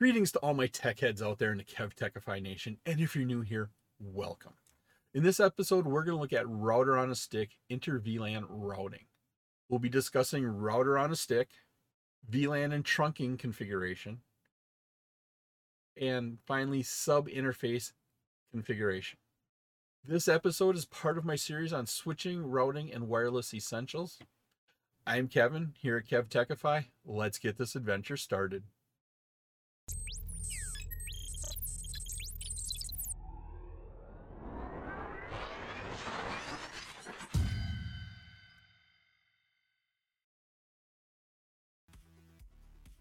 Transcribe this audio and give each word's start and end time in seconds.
Greetings 0.00 0.32
to 0.32 0.38
all 0.38 0.54
my 0.54 0.66
tech 0.66 1.00
heads 1.00 1.20
out 1.20 1.38
there 1.38 1.52
in 1.52 1.58
the 1.58 1.64
KevTechify 1.64 2.40
Nation, 2.40 2.78
and 2.86 3.00
if 3.00 3.14
you're 3.14 3.26
new 3.26 3.42
here, 3.42 3.68
welcome. 3.98 4.54
In 5.12 5.22
this 5.22 5.38
episode, 5.38 5.84
we're 5.84 6.04
going 6.04 6.16
to 6.16 6.20
look 6.22 6.32
at 6.32 6.48
router 6.48 6.96
on 6.96 7.10
a 7.10 7.14
stick 7.14 7.50
inter 7.68 8.00
VLAN 8.00 8.46
routing. 8.48 9.04
We'll 9.68 9.78
be 9.78 9.90
discussing 9.90 10.46
router 10.46 10.96
on 10.96 11.12
a 11.12 11.16
stick, 11.16 11.50
VLAN 12.32 12.72
and 12.72 12.82
trunking 12.82 13.38
configuration, 13.38 14.22
and 16.00 16.38
finally 16.46 16.82
sub 16.82 17.28
interface 17.28 17.92
configuration. 18.50 19.18
This 20.02 20.28
episode 20.28 20.76
is 20.76 20.86
part 20.86 21.18
of 21.18 21.26
my 21.26 21.36
series 21.36 21.74
on 21.74 21.84
switching, 21.84 22.42
routing, 22.42 22.90
and 22.90 23.06
wireless 23.06 23.52
essentials. 23.52 24.18
I'm 25.06 25.28
Kevin 25.28 25.74
here 25.78 25.98
at 25.98 26.08
KevTechify. 26.08 26.86
Let's 27.04 27.38
get 27.38 27.58
this 27.58 27.76
adventure 27.76 28.16
started. 28.16 28.62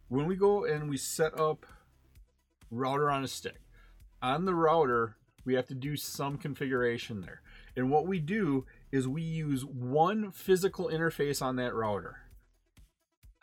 When 0.09 0.25
we 0.25 0.35
go 0.35 0.65
and 0.65 0.89
we 0.89 0.97
set 0.97 1.39
up 1.39 1.67
router 2.71 3.11
on 3.11 3.23
a 3.23 3.27
stick, 3.27 3.61
on 4.23 4.45
the 4.45 4.55
router, 4.55 5.17
we 5.45 5.53
have 5.53 5.67
to 5.67 5.75
do 5.75 5.95
some 5.95 6.37
configuration 6.37 7.21
there. 7.21 7.43
And 7.75 7.91
what 7.91 8.07
we 8.07 8.19
do 8.19 8.65
is 8.91 9.07
we 9.07 9.21
use 9.21 9.63
one 9.63 10.31
physical 10.31 10.89
interface 10.89 11.43
on 11.43 11.57
that 11.57 11.75
router. 11.75 12.21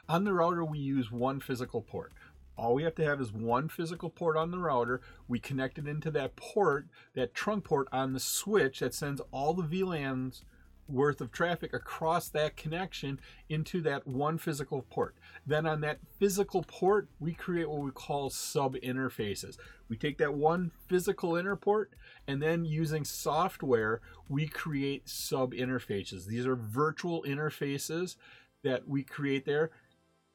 On 0.09 0.25
the 0.25 0.33
router, 0.33 0.65
we 0.65 0.81
use 0.81 1.11
one 1.13 1.39
physical 1.39 1.83
port. 1.83 2.13
All 2.59 2.75
we 2.75 2.83
have 2.83 2.97
to 2.97 3.05
have 3.05 3.21
is 3.21 3.33
one 3.33 3.69
physical 3.69 4.11
port 4.11 4.37
on 4.37 4.51
the 4.51 4.59
router. 4.59 5.01
We 5.29 5.39
connect 5.39 5.79
it 5.79 5.87
into 5.87 6.11
that 6.13 6.35
port, 6.35 6.89
that 7.15 7.33
trunk 7.33 7.63
port 7.63 7.87
on 7.93 8.13
the 8.13 8.21
switch 8.21 8.81
that 8.81 8.93
sends 8.93 9.21
all 9.31 9.55
the 9.55 9.63
VLANs 9.63 10.43
worth 10.89 11.21
of 11.21 11.33
traffic 11.33 11.73
across 11.73 12.29
that 12.29 12.57
connection 12.57 13.21
into 13.49 13.81
that 13.83 14.07
one 14.07 14.39
physical 14.39 14.83
port. 14.89 15.17
Then 15.47 15.67
on 15.67 15.81
that 15.81 15.99
physical 16.19 16.63
port, 16.63 17.09
we 17.19 17.33
create 17.33 17.69
what 17.69 17.81
we 17.83 17.91
call 17.91 18.31
sub 18.31 18.75
interfaces. 18.77 19.57
We 19.89 19.97
take 19.97 20.19
that 20.19 20.35
one 20.35 20.71
physical 20.89 21.37
inner 21.37 21.57
port 21.57 21.93
and 22.27 22.43
then 22.43 22.65
using 22.65 23.05
software, 23.05 24.01
we 24.29 24.47
create 24.47 25.09
sub 25.09 25.53
interfaces. 25.53 26.27
These 26.27 26.47
are 26.47 26.57
virtual 26.57 27.23
interfaces 27.23 28.17
that 28.63 28.89
we 28.89 29.03
create 29.03 29.45
there. 29.45 29.71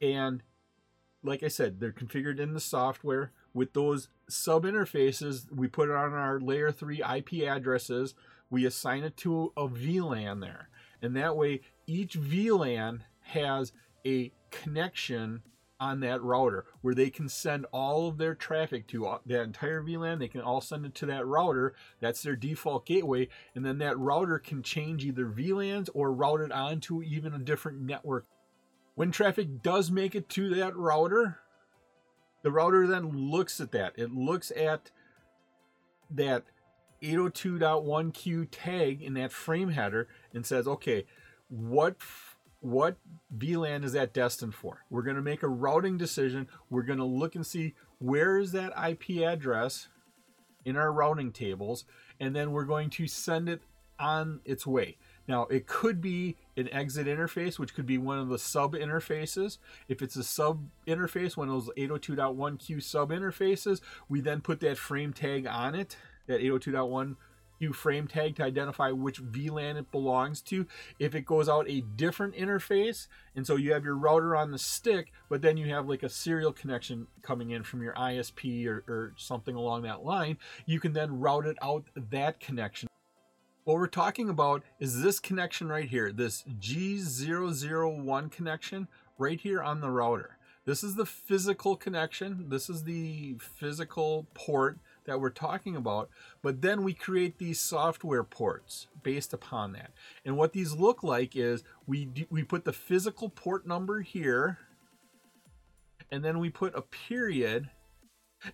And 0.00 0.42
like 1.22 1.42
I 1.42 1.48
said, 1.48 1.80
they're 1.80 1.92
configured 1.92 2.40
in 2.40 2.54
the 2.54 2.60
software. 2.60 3.32
With 3.54 3.74
those 3.74 4.08
sub 4.28 4.64
interfaces, 4.64 5.52
we 5.52 5.68
put 5.68 5.90
it 5.90 5.94
on 5.94 6.14
our 6.14 6.40
layer 6.40 6.72
3 6.72 7.02
IP 7.02 7.44
addresses 7.46 8.14
we 8.52 8.66
assign 8.66 9.02
it 9.02 9.16
to 9.16 9.50
a 9.56 9.66
VLAN 9.66 10.42
there. 10.42 10.68
And 11.00 11.16
that 11.16 11.36
way, 11.36 11.62
each 11.86 12.20
VLAN 12.20 13.00
has 13.22 13.72
a 14.06 14.30
connection 14.50 15.42
on 15.80 16.00
that 16.00 16.22
router 16.22 16.66
where 16.82 16.94
they 16.94 17.08
can 17.08 17.28
send 17.30 17.64
all 17.72 18.06
of 18.06 18.18
their 18.18 18.34
traffic 18.34 18.86
to 18.88 19.06
uh, 19.06 19.18
that 19.26 19.42
entire 19.42 19.82
VLAN. 19.82 20.18
They 20.18 20.28
can 20.28 20.42
all 20.42 20.60
send 20.60 20.84
it 20.84 20.94
to 20.96 21.06
that 21.06 21.26
router. 21.26 21.74
That's 21.98 22.22
their 22.22 22.36
default 22.36 22.84
gateway. 22.84 23.28
And 23.54 23.64
then 23.64 23.78
that 23.78 23.98
router 23.98 24.38
can 24.38 24.62
change 24.62 25.04
either 25.04 25.24
VLANs 25.24 25.88
or 25.94 26.12
route 26.12 26.42
it 26.42 26.52
onto 26.52 27.02
even 27.02 27.32
a 27.32 27.38
different 27.38 27.80
network. 27.80 28.26
When 28.94 29.10
traffic 29.10 29.62
does 29.62 29.90
make 29.90 30.14
it 30.14 30.28
to 30.28 30.54
that 30.56 30.76
router, 30.76 31.38
the 32.42 32.52
router 32.52 32.86
then 32.86 33.08
looks 33.30 33.60
at 33.60 33.72
that. 33.72 33.94
It 33.96 34.12
looks 34.12 34.52
at 34.54 34.90
that 36.10 36.44
802.1q 37.02 38.48
tag 38.50 39.02
in 39.02 39.14
that 39.14 39.32
frame 39.32 39.70
header 39.70 40.08
and 40.32 40.46
says, 40.46 40.66
okay, 40.66 41.04
what 41.48 41.96
what 42.60 42.96
VLAN 43.36 43.82
is 43.82 43.92
that 43.92 44.14
destined 44.14 44.54
for? 44.54 44.84
We're 44.88 45.02
going 45.02 45.16
to 45.16 45.22
make 45.22 45.42
a 45.42 45.48
routing 45.48 45.98
decision. 45.98 46.48
We're 46.70 46.82
going 46.82 47.00
to 47.00 47.04
look 47.04 47.34
and 47.34 47.44
see 47.44 47.74
where 47.98 48.38
is 48.38 48.52
that 48.52 48.72
IP 48.88 49.22
address 49.22 49.88
in 50.64 50.76
our 50.76 50.92
routing 50.92 51.32
tables, 51.32 51.84
and 52.20 52.36
then 52.36 52.52
we're 52.52 52.64
going 52.64 52.88
to 52.90 53.08
send 53.08 53.48
it 53.48 53.62
on 53.98 54.40
its 54.44 54.64
way. 54.64 54.96
Now, 55.28 55.46
it 55.46 55.66
could 55.66 56.00
be 56.00 56.36
an 56.56 56.68
exit 56.72 57.06
interface, 57.06 57.58
which 57.58 57.74
could 57.74 57.86
be 57.86 57.98
one 57.98 58.18
of 58.18 58.28
the 58.28 58.38
sub 58.38 58.74
interfaces. 58.74 59.58
If 59.88 60.02
it's 60.02 60.16
a 60.16 60.24
sub 60.24 60.68
interface, 60.86 61.36
one 61.36 61.48
of 61.48 61.54
those 61.54 61.74
802.1q 61.76 62.82
sub 62.82 63.10
interfaces, 63.10 63.80
we 64.08 64.20
then 64.20 64.40
put 64.40 64.60
that 64.60 64.78
frame 64.78 65.12
tag 65.12 65.46
on 65.46 65.74
it 65.74 65.96
that 66.26 66.40
802.1 66.40 67.16
you 67.62 67.72
frame 67.72 68.08
tag 68.08 68.36
to 68.36 68.42
identify 68.42 68.90
which 68.90 69.22
VLAN 69.22 69.76
it 69.76 69.90
belongs 69.92 70.42
to. 70.42 70.66
If 70.98 71.14
it 71.14 71.24
goes 71.24 71.48
out 71.48 71.70
a 71.70 71.80
different 71.96 72.34
interface, 72.34 73.06
and 73.36 73.46
so 73.46 73.56
you 73.56 73.72
have 73.72 73.84
your 73.84 73.94
router 73.94 74.36
on 74.36 74.50
the 74.50 74.58
stick, 74.58 75.12
but 75.30 75.40
then 75.40 75.56
you 75.56 75.68
have 75.68 75.88
like 75.88 76.02
a 76.02 76.08
serial 76.08 76.52
connection 76.52 77.06
coming 77.22 77.50
in 77.50 77.62
from 77.62 77.80
your 77.80 77.94
ISP 77.94 78.66
or, 78.66 78.84
or 78.88 79.14
something 79.16 79.54
along 79.54 79.82
that 79.82 80.04
line, 80.04 80.38
you 80.66 80.80
can 80.80 80.92
then 80.92 81.20
route 81.20 81.46
it 81.46 81.56
out 81.62 81.84
that 82.10 82.40
connection. 82.40 82.88
What 83.64 83.76
we're 83.76 83.86
talking 83.86 84.28
about 84.28 84.64
is 84.80 85.02
this 85.02 85.20
connection 85.20 85.68
right 85.68 85.88
here, 85.88 86.10
this 86.10 86.42
G001 86.58 88.32
connection 88.32 88.88
right 89.18 89.40
here 89.40 89.62
on 89.62 89.80
the 89.80 89.90
router. 89.90 90.36
This 90.64 90.82
is 90.82 90.96
the 90.96 91.06
physical 91.06 91.76
connection. 91.76 92.48
This 92.48 92.68
is 92.68 92.84
the 92.84 93.36
physical 93.38 94.26
port 94.34 94.78
that 95.04 95.20
we're 95.20 95.30
talking 95.30 95.76
about, 95.76 96.08
but 96.42 96.62
then 96.62 96.82
we 96.82 96.94
create 96.94 97.38
these 97.38 97.60
software 97.60 98.24
ports 98.24 98.86
based 99.02 99.32
upon 99.32 99.72
that. 99.72 99.90
And 100.24 100.36
what 100.36 100.52
these 100.52 100.72
look 100.72 101.02
like 101.02 101.36
is 101.36 101.64
we 101.86 102.04
do, 102.04 102.24
we 102.30 102.42
put 102.44 102.64
the 102.64 102.72
physical 102.72 103.28
port 103.28 103.66
number 103.66 104.00
here, 104.00 104.58
and 106.10 106.24
then 106.24 106.38
we 106.38 106.50
put 106.50 106.76
a 106.76 106.82
period, 106.82 107.70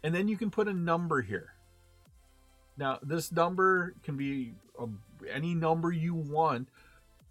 and 0.02 0.14
then 0.14 0.28
you 0.28 0.36
can 0.36 0.50
put 0.50 0.68
a 0.68 0.72
number 0.72 1.22
here. 1.22 1.54
Now, 2.76 2.98
this 3.02 3.32
number 3.32 3.94
can 4.02 4.16
be 4.16 4.54
a, 4.78 4.84
um, 4.84 5.00
any 5.28 5.54
number 5.54 5.90
you 5.90 6.14
want, 6.14 6.68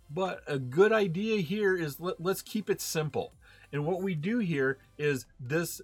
but 0.09 0.41
a 0.47 0.59
good 0.59 0.91
idea 0.91 1.41
here 1.41 1.75
is 1.75 1.99
let, 1.99 2.21
let's 2.21 2.41
keep 2.41 2.69
it 2.69 2.81
simple. 2.81 3.33
And 3.71 3.85
what 3.85 4.01
we 4.01 4.15
do 4.15 4.39
here 4.39 4.77
is 4.97 5.25
this 5.39 5.81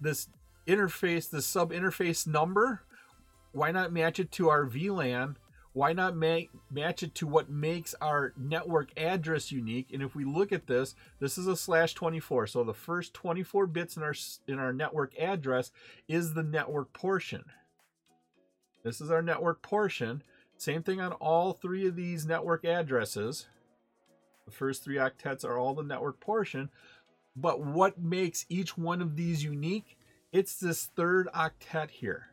this 0.00 0.28
interface, 0.66 1.28
the 1.28 1.42
sub 1.42 1.72
interface 1.72 2.26
number, 2.26 2.82
why 3.52 3.70
not 3.70 3.92
match 3.92 4.20
it 4.20 4.30
to 4.32 4.48
our 4.48 4.66
VLAN? 4.66 5.36
Why 5.72 5.92
not 5.92 6.16
ma- 6.16 6.40
match 6.70 7.02
it 7.02 7.14
to 7.16 7.26
what 7.26 7.50
makes 7.50 7.94
our 8.00 8.32
network 8.36 8.98
address 8.98 9.52
unique? 9.52 9.88
And 9.92 10.02
if 10.02 10.14
we 10.14 10.24
look 10.24 10.50
at 10.50 10.66
this, 10.66 10.94
this 11.20 11.36
is 11.36 11.46
a 11.46 11.56
slash 11.56 11.92
24. 11.92 12.46
So 12.46 12.64
the 12.64 12.72
first 12.72 13.12
24 13.12 13.66
bits 13.66 13.96
in 13.96 14.02
our 14.02 14.14
in 14.48 14.58
our 14.58 14.72
network 14.72 15.18
address 15.18 15.70
is 16.08 16.32
the 16.32 16.42
network 16.42 16.94
portion. 16.94 17.44
This 18.84 19.00
is 19.02 19.10
our 19.10 19.20
network 19.20 19.60
portion. 19.60 20.22
Same 20.56 20.82
thing 20.82 21.00
on 21.00 21.12
all 21.12 21.52
three 21.52 21.86
of 21.86 21.96
these 21.96 22.24
network 22.24 22.64
addresses. 22.64 23.46
The 24.46 24.52
first 24.52 24.82
three 24.82 24.96
octets 24.96 25.44
are 25.44 25.58
all 25.58 25.74
the 25.74 25.82
network 25.82 26.20
portion. 26.20 26.70
But 27.34 27.60
what 27.60 28.00
makes 28.00 28.46
each 28.48 28.78
one 28.78 29.02
of 29.02 29.16
these 29.16 29.44
unique 29.44 29.98
it's 30.32 30.56
this 30.56 30.86
third 30.96 31.28
octet 31.34 31.90
here. 31.90 32.28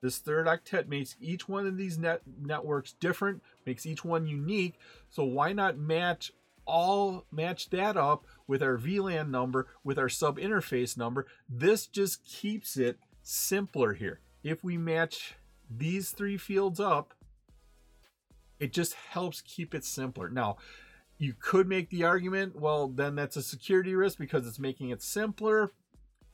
This 0.00 0.18
third 0.18 0.46
octet 0.46 0.88
makes 0.88 1.16
each 1.20 1.48
one 1.48 1.66
of 1.66 1.76
these 1.76 1.98
net 1.98 2.22
networks 2.40 2.92
different, 2.92 3.42
makes 3.66 3.84
each 3.84 4.04
one 4.04 4.26
unique. 4.26 4.78
So 5.10 5.24
why 5.24 5.52
not 5.52 5.76
match 5.76 6.32
all 6.66 7.24
match 7.32 7.70
that 7.70 7.96
up 7.96 8.24
with 8.46 8.62
our 8.62 8.76
VLAN 8.76 9.30
number, 9.30 9.66
with 9.82 9.98
our 9.98 10.08
sub 10.08 10.38
interface 10.38 10.96
number? 10.96 11.26
This 11.48 11.86
just 11.86 12.24
keeps 12.24 12.76
it 12.76 12.98
simpler 13.22 13.94
here. 13.94 14.20
If 14.44 14.62
we 14.62 14.78
match 14.78 15.34
these 15.68 16.10
three 16.10 16.36
fields 16.36 16.78
up, 16.78 17.14
it 18.60 18.72
just 18.72 18.94
helps 18.94 19.40
keep 19.40 19.74
it 19.74 19.84
simpler. 19.84 20.28
Now, 20.28 20.58
you 21.18 21.34
could 21.38 21.68
make 21.68 21.90
the 21.90 22.04
argument, 22.04 22.54
well, 22.54 22.86
then 22.88 23.16
that's 23.16 23.36
a 23.36 23.42
security 23.42 23.94
risk 23.94 24.18
because 24.18 24.46
it's 24.46 24.58
making 24.60 24.90
it 24.90 25.02
simpler 25.02 25.72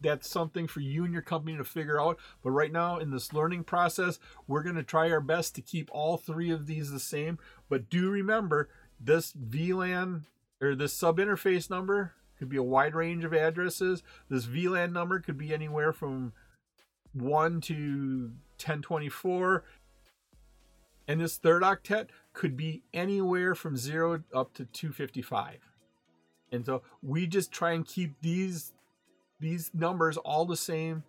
that's 0.01 0.29
something 0.29 0.67
for 0.67 0.81
you 0.81 1.05
and 1.05 1.13
your 1.13 1.23
company 1.23 1.57
to 1.57 1.65
figure 1.65 2.01
out. 2.01 2.19
But 2.43 2.51
right 2.51 2.73
now, 2.73 2.99
in 2.99 3.11
this 3.11 3.33
learning 3.33 3.65
process, 3.65 4.19
we're 4.47 4.63
going 4.63 4.77
to 4.77 4.83
try 4.83 5.11
our 5.11 5.21
best 5.21 5.55
to 5.55 5.63
keep 5.63 5.89
all 5.93 6.17
three 6.17 6.51
of 6.51 6.67
these 6.67 6.91
the 6.91 7.01
same. 7.01 7.39
But 7.69 7.89
do 7.89 8.11
remember 8.11 8.69
this 9.01 9.33
VLAN 9.33 10.25
or 10.61 10.75
this 10.75 10.93
sub 10.93 11.19
interface 11.19 11.71
number 11.71 12.13
could 12.39 12.49
be 12.49 12.57
a 12.57 12.63
wide 12.63 12.95
range 12.95 13.25
of 13.25 13.33
addresses. 13.33 14.03
This 14.29 14.47
VLAN 14.47 14.93
number 14.93 15.21
could 15.21 15.39
be 15.39 15.55
anywhere 15.55 15.93
from 15.93 16.33
1 17.13 17.61
to 17.63 18.33
1024. 18.59 19.65
And 21.07 21.21
this 21.21 21.37
third 21.37 21.63
octet 21.63 22.09
could 22.33 22.57
be 22.57 22.83
anywhere 22.93 23.55
from 23.55 23.77
0 23.77 24.25
up 24.35 24.55
to 24.55 24.65
255. 24.65 25.61
And 26.51 26.65
so 26.65 26.83
we 27.03 27.27
just 27.27 27.51
try 27.51 27.73
and 27.73 27.87
keep 27.87 28.21
these 28.21 28.74
these 29.45 29.71
numbers 29.75 30.17
all 30.17 30.47
the 30.47 30.57
same 30.57 31.05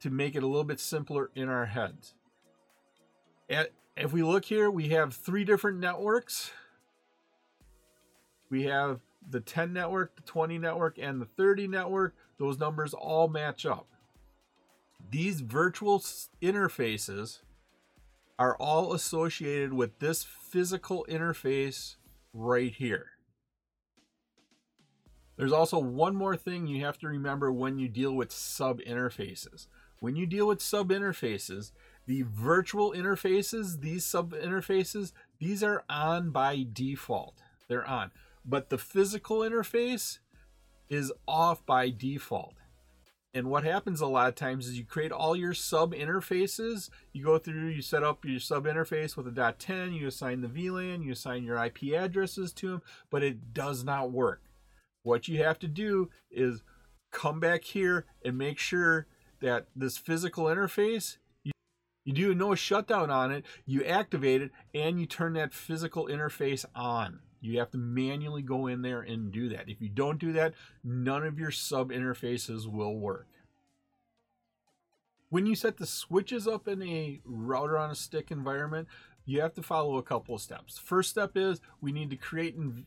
to 0.00 0.10
make 0.10 0.36
it 0.36 0.44
a 0.44 0.46
little 0.46 0.64
bit 0.64 0.78
simpler 0.78 1.28
in 1.34 1.48
our 1.48 1.66
heads. 1.66 2.14
At, 3.50 3.72
if 3.96 4.12
we 4.12 4.22
look 4.22 4.44
here, 4.44 4.70
we 4.70 4.90
have 4.90 5.12
three 5.12 5.44
different 5.44 5.80
networks. 5.80 6.52
We 8.48 8.62
have 8.64 9.00
the 9.28 9.40
10 9.40 9.72
network, 9.72 10.14
the 10.14 10.22
20 10.22 10.56
network, 10.58 10.98
and 10.98 11.20
the 11.20 11.26
30 11.26 11.66
network. 11.66 12.14
Those 12.38 12.60
numbers 12.60 12.94
all 12.94 13.26
match 13.26 13.66
up. 13.66 13.88
These 15.10 15.40
virtual 15.40 15.98
interfaces 16.40 17.40
are 18.38 18.56
all 18.56 18.94
associated 18.94 19.72
with 19.72 19.98
this 19.98 20.22
physical 20.22 21.04
interface 21.10 21.96
right 22.32 22.72
here. 22.72 23.10
There's 25.40 25.52
also 25.52 25.78
one 25.78 26.14
more 26.14 26.36
thing 26.36 26.66
you 26.66 26.84
have 26.84 26.98
to 26.98 27.08
remember 27.08 27.50
when 27.50 27.78
you 27.78 27.88
deal 27.88 28.12
with 28.12 28.30
sub 28.30 28.78
interfaces. 28.80 29.68
When 29.98 30.14
you 30.14 30.26
deal 30.26 30.46
with 30.46 30.60
sub 30.60 30.90
interfaces, 30.90 31.72
the 32.06 32.26
virtual 32.28 32.92
interfaces, 32.92 33.80
these 33.80 34.04
sub 34.04 34.34
interfaces, 34.34 35.12
these 35.38 35.62
are 35.62 35.82
on 35.88 36.28
by 36.28 36.66
default. 36.70 37.40
They're 37.68 37.88
on. 37.88 38.10
But 38.44 38.68
the 38.68 38.76
physical 38.76 39.38
interface 39.38 40.18
is 40.90 41.10
off 41.26 41.64
by 41.64 41.88
default. 41.88 42.56
And 43.32 43.48
what 43.48 43.64
happens 43.64 44.02
a 44.02 44.06
lot 44.06 44.28
of 44.28 44.34
times 44.34 44.68
is 44.68 44.76
you 44.76 44.84
create 44.84 45.10
all 45.10 45.34
your 45.34 45.54
sub 45.54 45.94
interfaces. 45.94 46.90
You 47.14 47.24
go 47.24 47.38
through, 47.38 47.68
you 47.68 47.80
set 47.80 48.02
up 48.02 48.26
your 48.26 48.40
sub 48.40 48.66
interface 48.66 49.16
with 49.16 49.26
a 49.26 49.30
.10, 49.30 49.98
you 49.98 50.06
assign 50.06 50.42
the 50.42 50.48
VLAN, 50.48 51.02
you 51.02 51.12
assign 51.12 51.44
your 51.44 51.64
IP 51.64 51.94
addresses 51.94 52.52
to 52.52 52.68
them, 52.68 52.82
but 53.08 53.22
it 53.22 53.54
does 53.54 53.84
not 53.84 54.10
work. 54.10 54.42
What 55.02 55.28
you 55.28 55.42
have 55.42 55.58
to 55.60 55.68
do 55.68 56.10
is 56.30 56.62
come 57.10 57.40
back 57.40 57.64
here 57.64 58.06
and 58.24 58.36
make 58.36 58.58
sure 58.58 59.06
that 59.40 59.66
this 59.74 59.96
physical 59.96 60.44
interface, 60.44 61.16
you, 61.42 61.52
do 62.12 62.34
no 62.34 62.54
shutdown 62.54 63.10
on 63.10 63.30
it, 63.30 63.44
you 63.66 63.84
activate 63.84 64.42
it, 64.42 64.50
and 64.74 65.00
you 65.00 65.06
turn 65.06 65.32
that 65.34 65.52
physical 65.54 66.06
interface 66.06 66.64
on. 66.74 67.20
You 67.40 67.58
have 67.58 67.70
to 67.70 67.78
manually 67.78 68.42
go 68.42 68.66
in 68.66 68.82
there 68.82 69.00
and 69.00 69.32
do 69.32 69.48
that. 69.50 69.68
If 69.68 69.80
you 69.80 69.88
don't 69.88 70.18
do 70.18 70.32
that, 70.34 70.54
none 70.84 71.24
of 71.24 71.38
your 71.38 71.50
sub 71.50 71.90
interfaces 71.90 72.66
will 72.66 72.96
work. 72.96 73.28
When 75.30 75.46
you 75.46 75.54
set 75.54 75.78
the 75.78 75.86
switches 75.86 76.46
up 76.46 76.68
in 76.68 76.82
a 76.82 77.20
router 77.24 77.78
on 77.78 77.90
a 77.90 77.94
stick 77.94 78.30
environment, 78.30 78.88
you 79.24 79.40
have 79.40 79.54
to 79.54 79.62
follow 79.62 79.96
a 79.96 80.02
couple 80.02 80.34
of 80.34 80.40
steps. 80.40 80.76
First 80.76 81.10
step 81.10 81.36
is 81.36 81.60
we 81.80 81.92
need 81.92 82.10
to 82.10 82.16
create 82.16 82.56
and 82.56 82.84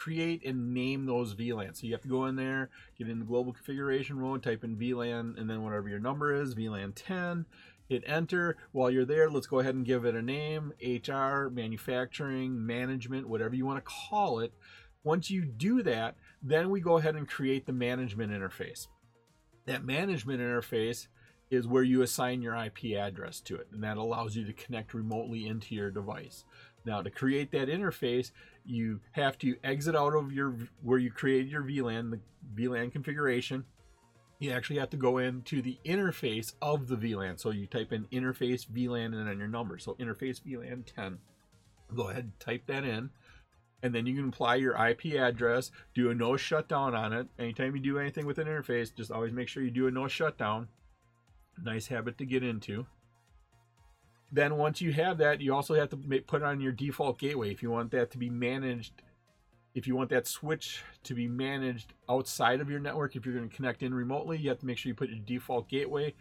create 0.00 0.42
and 0.46 0.72
name 0.72 1.04
those 1.04 1.34
VLANs. 1.34 1.76
So 1.76 1.86
you 1.86 1.92
have 1.92 2.00
to 2.02 2.08
go 2.08 2.24
in 2.24 2.36
there, 2.36 2.70
get 2.98 3.08
in 3.08 3.18
the 3.18 3.24
global 3.24 3.52
configuration 3.52 4.18
mode, 4.18 4.42
type 4.42 4.64
in 4.64 4.76
VLAN, 4.76 5.38
and 5.38 5.48
then 5.48 5.62
whatever 5.62 5.88
your 5.88 5.98
number 5.98 6.34
is, 6.34 6.54
VLAN 6.54 6.92
10, 6.94 7.44
hit 7.86 8.02
enter. 8.06 8.56
While 8.72 8.90
you're 8.90 9.04
there, 9.04 9.30
let's 9.30 9.46
go 9.46 9.58
ahead 9.58 9.74
and 9.74 9.84
give 9.84 10.06
it 10.06 10.14
a 10.14 10.22
name, 10.22 10.72
HR, 10.82 11.50
manufacturing, 11.50 12.66
management, 12.66 13.28
whatever 13.28 13.54
you 13.54 13.66
want 13.66 13.84
to 13.84 13.90
call 14.08 14.40
it. 14.40 14.54
Once 15.04 15.30
you 15.30 15.44
do 15.44 15.82
that, 15.82 16.16
then 16.42 16.70
we 16.70 16.80
go 16.80 16.96
ahead 16.96 17.14
and 17.14 17.28
create 17.28 17.66
the 17.66 17.72
management 17.72 18.32
interface. 18.32 18.86
That 19.66 19.84
management 19.84 20.40
interface 20.40 21.08
is 21.50 21.66
where 21.66 21.82
you 21.82 22.00
assign 22.00 22.40
your 22.40 22.54
IP 22.54 22.96
address 22.96 23.40
to 23.40 23.56
it, 23.56 23.66
and 23.72 23.82
that 23.82 23.96
allows 23.96 24.36
you 24.36 24.46
to 24.46 24.52
connect 24.52 24.94
remotely 24.94 25.46
into 25.46 25.74
your 25.74 25.90
device. 25.90 26.44
Now, 26.84 27.02
to 27.02 27.10
create 27.10 27.52
that 27.52 27.68
interface, 27.68 28.30
you 28.64 29.00
have 29.12 29.38
to 29.38 29.56
exit 29.62 29.94
out 29.94 30.14
of 30.14 30.32
your 30.32 30.54
where 30.82 30.98
you 30.98 31.10
created 31.10 31.50
your 31.50 31.62
VLAN, 31.62 32.10
the 32.10 32.20
VLAN 32.62 32.92
configuration. 32.92 33.64
You 34.38 34.52
actually 34.52 34.78
have 34.78 34.90
to 34.90 34.96
go 34.96 35.18
into 35.18 35.60
the 35.60 35.78
interface 35.84 36.54
of 36.62 36.88
the 36.88 36.96
VLAN. 36.96 37.38
So 37.38 37.50
you 37.50 37.66
type 37.66 37.92
in 37.92 38.06
interface 38.06 38.66
VLAN 38.66 39.14
and 39.14 39.28
then 39.28 39.38
your 39.38 39.48
number. 39.48 39.78
So 39.78 39.94
interface 40.00 40.40
VLAN 40.40 40.86
10. 40.86 41.18
Go 41.94 42.08
ahead 42.08 42.24
and 42.24 42.40
type 42.40 42.66
that 42.66 42.84
in. 42.84 43.10
And 43.82 43.94
then 43.94 44.06
you 44.06 44.14
can 44.14 44.28
apply 44.28 44.56
your 44.56 44.74
IP 44.88 45.14
address, 45.14 45.70
do 45.94 46.10
a 46.10 46.14
no 46.14 46.36
shutdown 46.36 46.94
on 46.94 47.12
it. 47.12 47.26
Anytime 47.38 47.74
you 47.74 47.82
do 47.82 47.98
anything 47.98 48.26
with 48.26 48.38
an 48.38 48.46
interface, 48.46 48.94
just 48.94 49.10
always 49.10 49.32
make 49.32 49.48
sure 49.48 49.62
you 49.62 49.70
do 49.70 49.86
a 49.86 49.90
no 49.90 50.06
shutdown. 50.06 50.68
Nice 51.62 51.86
habit 51.86 52.18
to 52.18 52.26
get 52.26 52.42
into. 52.42 52.86
Then 54.32 54.56
once 54.56 54.80
you 54.80 54.92
have 54.92 55.18
that, 55.18 55.40
you 55.40 55.54
also 55.54 55.74
have 55.74 55.90
to 55.90 55.96
put 55.96 56.42
it 56.42 56.44
on 56.44 56.60
your 56.60 56.72
default 56.72 57.18
gateway 57.18 57.50
if 57.50 57.62
you 57.62 57.70
want 57.70 57.90
that 57.90 58.10
to 58.12 58.18
be 58.18 58.30
managed. 58.30 59.02
If 59.74 59.86
you 59.86 59.94
want 59.96 60.10
that 60.10 60.26
switch 60.26 60.82
to 61.04 61.14
be 61.14 61.28
managed 61.28 61.94
outside 62.08 62.60
of 62.60 62.70
your 62.70 62.80
network, 62.80 63.14
if 63.14 63.24
you're 63.24 63.34
going 63.34 63.48
to 63.48 63.54
connect 63.54 63.82
in 63.82 63.94
remotely, 63.94 64.36
you 64.38 64.48
have 64.48 64.58
to 64.60 64.66
make 64.66 64.78
sure 64.78 64.90
you 64.90 64.94
put 64.94 65.10
your 65.10 65.18
default 65.24 65.68
gateway. 65.68 66.14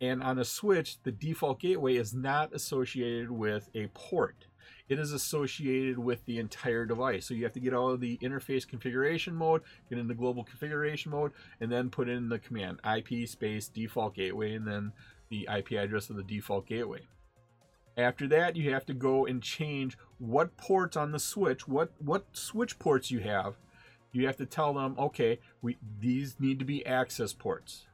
And 0.00 0.22
on 0.22 0.38
a 0.38 0.44
switch, 0.44 1.02
the 1.02 1.12
default 1.12 1.60
gateway 1.60 1.96
is 1.96 2.14
not 2.14 2.52
associated 2.54 3.30
with 3.30 3.68
a 3.74 3.88
port. 3.88 4.46
It 4.88 4.98
is 4.98 5.12
associated 5.12 5.98
with 5.98 6.24
the 6.26 6.38
entire 6.38 6.84
device. 6.84 7.26
So 7.26 7.34
you 7.34 7.44
have 7.44 7.52
to 7.54 7.60
get 7.60 7.74
out 7.74 7.90
of 7.90 8.00
the 8.00 8.18
interface 8.18 8.66
configuration 8.66 9.34
mode, 9.34 9.62
get 9.88 9.98
into 9.98 10.14
global 10.14 10.44
configuration 10.44 11.12
mode, 11.12 11.32
and 11.60 11.70
then 11.70 11.90
put 11.90 12.08
in 12.08 12.28
the 12.28 12.38
command 12.38 12.80
IP 12.84 13.28
space 13.28 13.68
default 13.68 14.14
gateway 14.14 14.54
and 14.54 14.66
then 14.66 14.92
the 15.30 15.48
IP 15.54 15.72
address 15.72 16.10
of 16.10 16.16
the 16.16 16.22
default 16.22 16.66
gateway. 16.66 17.00
After 17.96 18.26
that, 18.28 18.56
you 18.56 18.72
have 18.72 18.84
to 18.86 18.94
go 18.94 19.24
and 19.26 19.42
change 19.42 19.96
what 20.18 20.56
ports 20.56 20.96
on 20.96 21.12
the 21.12 21.18
switch, 21.18 21.68
what 21.68 21.92
what 21.98 22.24
switch 22.32 22.78
ports 22.78 23.10
you 23.10 23.20
have. 23.20 23.56
You 24.12 24.26
have 24.26 24.36
to 24.36 24.46
tell 24.46 24.74
them, 24.74 24.94
okay, 24.98 25.40
we 25.62 25.76
these 26.00 26.36
need 26.38 26.58
to 26.58 26.64
be 26.64 26.84
access 26.86 27.32
ports. 27.32 27.86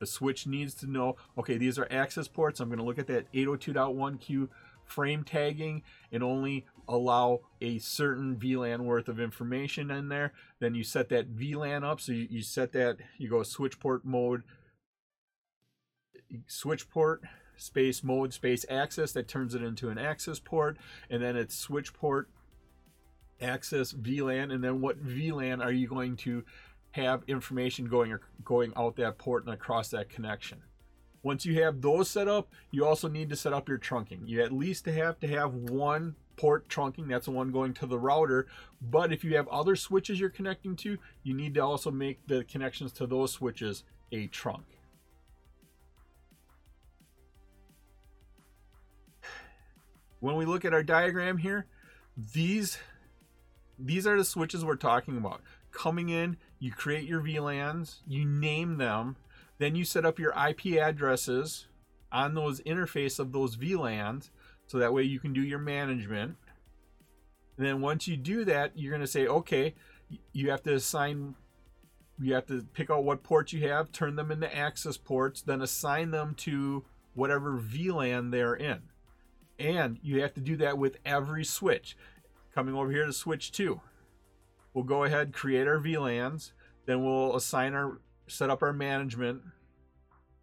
The 0.00 0.06
switch 0.06 0.46
needs 0.46 0.74
to 0.74 0.86
know, 0.90 1.16
okay, 1.36 1.56
these 1.56 1.78
are 1.78 1.88
access 1.90 2.28
ports. 2.28 2.60
I'm 2.60 2.68
going 2.68 2.78
to 2.78 2.84
look 2.84 2.98
at 2.98 3.08
that 3.08 3.32
802.1q 3.32 4.48
frame 4.84 5.24
tagging 5.24 5.82
and 6.12 6.22
only 6.22 6.64
allow 6.88 7.40
a 7.60 7.78
certain 7.78 8.36
VLAN 8.36 8.80
worth 8.80 9.08
of 9.08 9.20
information 9.20 9.90
in 9.90 10.08
there. 10.08 10.32
Then 10.60 10.74
you 10.74 10.84
set 10.84 11.08
that 11.10 11.36
VLAN 11.36 11.84
up. 11.84 12.00
So 12.00 12.12
you, 12.12 12.26
you 12.30 12.42
set 12.42 12.72
that, 12.72 12.98
you 13.18 13.28
go 13.28 13.42
switch 13.42 13.78
port 13.80 14.04
mode, 14.04 14.42
switch 16.46 16.88
port 16.88 17.22
space 17.58 18.02
mode 18.02 18.32
space 18.32 18.64
access 18.70 19.12
that 19.12 19.28
turns 19.28 19.54
it 19.54 19.62
into 19.62 19.88
an 19.90 19.98
access 19.98 20.38
port 20.38 20.76
and 21.10 21.22
then 21.22 21.36
it's 21.36 21.54
switch 21.54 21.92
port 21.92 22.28
access 23.40 23.92
VLAN 23.92 24.52
and 24.52 24.62
then 24.62 24.80
what 24.80 25.04
VLAN 25.04 25.62
are 25.62 25.72
you 25.72 25.86
going 25.86 26.16
to 26.16 26.44
have 26.92 27.22
information 27.26 27.86
going 27.86 28.16
going 28.44 28.72
out 28.76 28.96
that 28.96 29.18
port 29.18 29.44
and 29.44 29.54
across 29.54 29.88
that 29.90 30.08
connection. 30.08 30.62
Once 31.22 31.44
you 31.44 31.62
have 31.62 31.80
those 31.80 32.08
set 32.08 32.28
up, 32.28 32.48
you 32.70 32.86
also 32.86 33.08
need 33.08 33.28
to 33.28 33.36
set 33.36 33.52
up 33.52 33.68
your 33.68 33.78
trunking. 33.78 34.26
You 34.26 34.42
at 34.42 34.52
least 34.52 34.86
have 34.86 35.18
to 35.20 35.28
have 35.28 35.52
one 35.52 36.14
port 36.36 36.68
trunking, 36.68 37.08
that's 37.08 37.26
the 37.26 37.32
one 37.32 37.50
going 37.50 37.74
to 37.74 37.86
the 37.86 37.98
router. 37.98 38.46
But 38.80 39.12
if 39.12 39.24
you 39.24 39.36
have 39.36 39.48
other 39.48 39.74
switches 39.74 40.20
you're 40.20 40.30
connecting 40.30 40.76
to, 40.76 40.98
you 41.24 41.34
need 41.34 41.54
to 41.54 41.60
also 41.60 41.90
make 41.90 42.26
the 42.28 42.44
connections 42.44 42.92
to 42.92 43.06
those 43.06 43.32
switches 43.32 43.82
a 44.12 44.28
trunk. 44.28 44.77
When 50.20 50.36
we 50.36 50.44
look 50.44 50.64
at 50.64 50.74
our 50.74 50.82
diagram 50.82 51.38
here, 51.38 51.66
these 52.16 52.78
these 53.78 54.06
are 54.06 54.16
the 54.18 54.24
switches 54.24 54.64
we're 54.64 54.76
talking 54.76 55.16
about. 55.16 55.40
Coming 55.70 56.08
in, 56.08 56.36
you 56.58 56.72
create 56.72 57.04
your 57.04 57.20
VLANs, 57.20 58.00
you 58.06 58.24
name 58.24 58.78
them, 58.78 59.16
then 59.58 59.76
you 59.76 59.84
set 59.84 60.04
up 60.04 60.18
your 60.18 60.32
IP 60.32 60.78
addresses 60.78 61.66
on 62.10 62.34
those 62.34 62.60
interface 62.62 63.18
of 63.18 63.32
those 63.32 63.56
VLANs, 63.56 64.30
so 64.66 64.78
that 64.78 64.92
way 64.92 65.02
you 65.02 65.20
can 65.20 65.32
do 65.32 65.42
your 65.42 65.58
management. 65.58 66.36
And 67.56 67.66
then 67.66 67.80
once 67.80 68.08
you 68.08 68.16
do 68.16 68.44
that, 68.46 68.72
you're 68.74 68.90
going 68.90 69.00
to 69.00 69.06
say, 69.06 69.26
okay, 69.26 69.74
you 70.32 70.50
have 70.50 70.62
to 70.62 70.74
assign, 70.74 71.34
you 72.20 72.34
have 72.34 72.46
to 72.46 72.66
pick 72.72 72.90
out 72.90 73.04
what 73.04 73.22
ports 73.22 73.52
you 73.52 73.68
have, 73.68 73.92
turn 73.92 74.16
them 74.16 74.30
into 74.30 74.54
access 74.54 74.96
ports, 74.96 75.42
then 75.42 75.60
assign 75.60 76.10
them 76.10 76.34
to 76.38 76.84
whatever 77.14 77.58
VLAN 77.58 78.30
they're 78.30 78.54
in. 78.54 78.82
And 79.58 79.98
you 80.02 80.22
have 80.22 80.34
to 80.34 80.40
do 80.40 80.56
that 80.56 80.78
with 80.78 80.98
every 81.04 81.44
switch. 81.44 81.96
Coming 82.54 82.74
over 82.74 82.90
here 82.90 83.06
to 83.06 83.12
switch 83.12 83.52
2. 83.52 83.80
We'll 84.72 84.84
go 84.84 85.04
ahead, 85.04 85.32
create 85.32 85.66
our 85.66 85.78
VLANs, 85.78 86.52
then 86.86 87.04
we'll 87.04 87.34
assign 87.34 87.74
our, 87.74 88.00
set 88.26 88.50
up 88.50 88.62
our 88.62 88.72
management. 88.72 89.42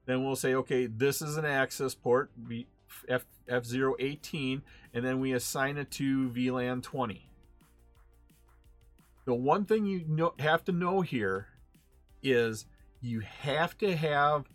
Then 0.06 0.24
we'll 0.24 0.36
say, 0.36 0.54
okay, 0.56 0.88
this 0.88 1.22
is 1.22 1.38
an 1.38 1.46
access 1.46 1.96
port, 1.96 2.32
F, 3.08 3.26
F018, 3.48 4.62
and 4.94 5.06
then 5.06 5.20
we 5.20 5.34
assign 5.34 5.78
it 5.78 5.90
to 5.92 6.30
VLAN 6.30 6.84
20. 6.84 7.30
The 9.26 9.34
one 9.34 9.66
thing 9.66 9.86
you 9.86 10.04
know, 10.08 10.34
have 10.40 10.64
to 10.66 10.72
know 10.72 11.02
here 11.02 11.48
is 12.22 12.66
you 13.02 13.22
have 13.22 13.78
to 13.80 13.96
have 13.96 14.46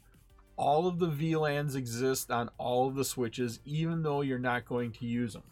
all 0.60 0.86
of 0.86 0.98
the 0.98 1.08
VLANs 1.08 1.74
exist 1.74 2.30
on 2.30 2.50
all 2.58 2.86
of 2.86 2.94
the 2.94 3.04
switches, 3.04 3.60
even 3.64 4.02
though 4.02 4.20
you're 4.20 4.38
not 4.38 4.66
going 4.66 4.92
to 4.92 5.06
use 5.06 5.32
them. 5.32 5.42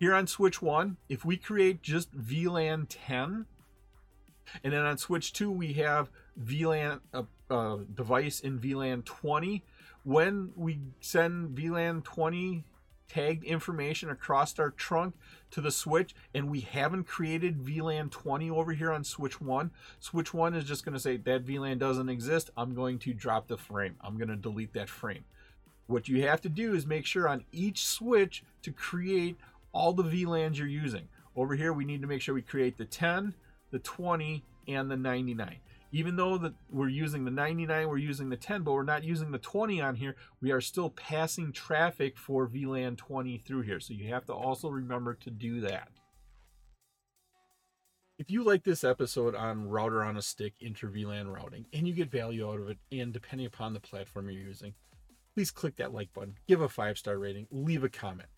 Here 0.00 0.12
on 0.12 0.26
switch 0.26 0.60
1, 0.60 0.96
if 1.08 1.24
we 1.24 1.36
create 1.36 1.80
just 1.80 2.12
VLAN 2.12 2.86
10, 2.88 3.46
and 4.64 4.72
then 4.72 4.84
on 4.84 4.98
switch 4.98 5.32
2 5.32 5.48
we 5.48 5.74
have 5.74 6.10
VLAN 6.42 7.00
uh, 7.14 7.22
uh, 7.48 7.78
device 7.94 8.40
in 8.40 8.58
VLAN 8.58 9.04
20. 9.04 9.62
When 10.02 10.50
we 10.56 10.80
send 11.00 11.56
VLAN 11.56 12.02
20 12.02 12.64
tagged 13.08 13.44
information 13.44 14.10
across 14.10 14.58
our 14.58 14.70
trunk 14.70 15.14
to 15.50 15.60
the 15.60 15.70
switch 15.70 16.14
and 16.34 16.50
we 16.50 16.60
haven't 16.60 17.04
created 17.04 17.64
VLAN 17.64 18.10
20 18.10 18.50
over 18.50 18.72
here 18.72 18.92
on 18.92 19.02
switch 19.02 19.40
1, 19.40 19.70
switch 19.98 20.34
1 20.34 20.54
is 20.54 20.64
just 20.64 20.84
going 20.84 20.92
to 20.92 21.00
say 21.00 21.16
that 21.16 21.44
VLAN 21.44 21.78
doesn't 21.78 22.08
exist. 22.08 22.50
I'm 22.56 22.74
going 22.74 22.98
to 23.00 23.14
drop 23.14 23.48
the 23.48 23.56
frame. 23.56 23.96
I'm 24.00 24.16
going 24.16 24.28
to 24.28 24.36
delete 24.36 24.74
that 24.74 24.88
frame. 24.88 25.24
What 25.86 26.08
you 26.08 26.26
have 26.26 26.42
to 26.42 26.50
do 26.50 26.74
is 26.74 26.86
make 26.86 27.06
sure 27.06 27.28
on 27.28 27.44
each 27.50 27.86
switch 27.86 28.44
to 28.62 28.72
create 28.72 29.36
all 29.72 29.92
the 29.92 30.04
VLANs 30.04 30.58
you're 30.58 30.66
using. 30.66 31.08
Over 31.34 31.54
here, 31.54 31.72
we 31.72 31.84
need 31.84 32.02
to 32.02 32.08
make 32.08 32.20
sure 32.20 32.34
we 32.34 32.42
create 32.42 32.76
the 32.76 32.84
10, 32.84 33.32
the 33.70 33.78
20, 33.78 34.44
and 34.66 34.90
the 34.90 34.96
99 34.96 35.56
even 35.92 36.16
though 36.16 36.38
that 36.38 36.54
we're 36.70 36.88
using 36.88 37.24
the 37.24 37.30
99 37.30 37.88
we're 37.88 37.96
using 37.96 38.28
the 38.28 38.36
10 38.36 38.62
but 38.62 38.72
we're 38.72 38.82
not 38.82 39.04
using 39.04 39.30
the 39.30 39.38
20 39.38 39.80
on 39.80 39.96
here 39.96 40.16
we 40.40 40.50
are 40.50 40.60
still 40.60 40.90
passing 40.90 41.52
traffic 41.52 42.16
for 42.16 42.46
VLAN 42.46 42.96
20 42.96 43.38
through 43.38 43.62
here. 43.62 43.80
So 43.80 43.94
you 43.94 44.08
have 44.08 44.26
to 44.26 44.32
also 44.32 44.68
remember 44.68 45.14
to 45.14 45.30
do 45.30 45.60
that. 45.62 45.88
If 48.18 48.30
you 48.30 48.42
like 48.42 48.64
this 48.64 48.82
episode 48.82 49.36
on 49.36 49.68
router 49.68 50.02
on 50.02 50.16
a 50.16 50.22
stick 50.22 50.54
inter 50.60 50.88
VLAN 50.88 51.32
routing 51.32 51.66
and 51.72 51.86
you 51.86 51.94
get 51.94 52.10
value 52.10 52.48
out 52.48 52.60
of 52.60 52.68
it 52.68 52.78
and 52.90 53.12
depending 53.12 53.46
upon 53.46 53.72
the 53.72 53.80
platform 53.80 54.28
you're 54.28 54.42
using 54.42 54.74
please 55.34 55.50
click 55.50 55.76
that 55.76 55.94
like 55.94 56.12
button 56.12 56.34
give 56.48 56.60
a 56.60 56.68
five 56.68 56.98
star 56.98 57.18
rating 57.18 57.46
leave 57.50 57.84
a 57.84 57.88
comment. 57.88 58.28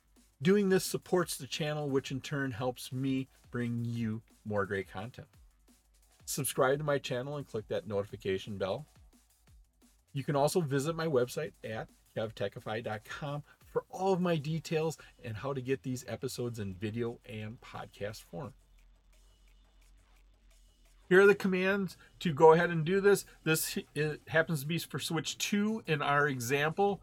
Doing 0.43 0.71
this 0.71 0.85
supports 0.85 1.37
the 1.37 1.47
channel 1.47 1.89
which 1.89 2.11
in 2.11 2.21
turn 2.21 2.53
helps 2.53 2.93
me 2.93 3.29
bring 3.51 3.85
you 3.85 4.23
more 4.45 4.65
great 4.65 4.91
content 4.91 5.29
subscribe 6.31 6.79
to 6.79 6.85
my 6.85 6.99
channel 6.99 7.37
and 7.37 7.47
click 7.47 7.69
that 7.69 7.87
notification 7.87 8.57
bell. 8.57 8.87
You 10.13 10.25
can 10.25 10.37
also 10.37 10.61
visit 10.61 10.97
my 10.97 11.07
website 11.07 11.53
at 11.65 11.89
kevtechify.com 12.17 13.43
for 13.73 13.85
all 13.91 14.13
of 14.13 14.21
my 14.21 14.37
details 14.37 14.99
and 15.25 15.37
how 15.37 15.53
to 15.53 15.61
get 15.61 15.83
these 15.83 16.05
episodes 16.09 16.59
in 16.59 16.75
video 16.75 17.19
and 17.29 17.61
podcast 17.61 18.25
form. 18.25 18.53
Here 21.09 21.21
are 21.21 21.27
the 21.27 21.35
commands 21.35 21.97
to 22.21 22.33
go 22.33 22.53
ahead 22.53 22.71
and 22.71 22.85
do 22.85 23.01
this. 23.01 23.25
This 23.45 23.79
happens 24.29 24.61
to 24.61 24.67
be 24.67 24.79
for 24.79 24.99
switch 24.99 25.39
2 25.39 25.85
in 25.87 26.03
our 26.03 26.29
example. 26.29 27.01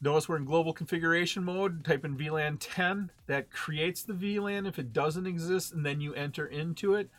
Notice 0.00 0.28
we're 0.28 0.36
in 0.36 0.44
global 0.44 0.72
configuration 0.72 1.42
mode. 1.42 1.84
Type 1.84 2.04
in 2.04 2.16
VLAN 2.16 2.58
10. 2.60 3.10
That 3.26 3.50
creates 3.50 4.02
the 4.02 4.12
VLAN 4.12 4.68
if 4.68 4.78
it 4.78 4.92
doesn't 4.92 5.26
exist, 5.26 5.72
and 5.72 5.84
then 5.84 6.00
you 6.00 6.14
enter 6.14 6.46
into 6.46 6.94
it. 6.94 7.10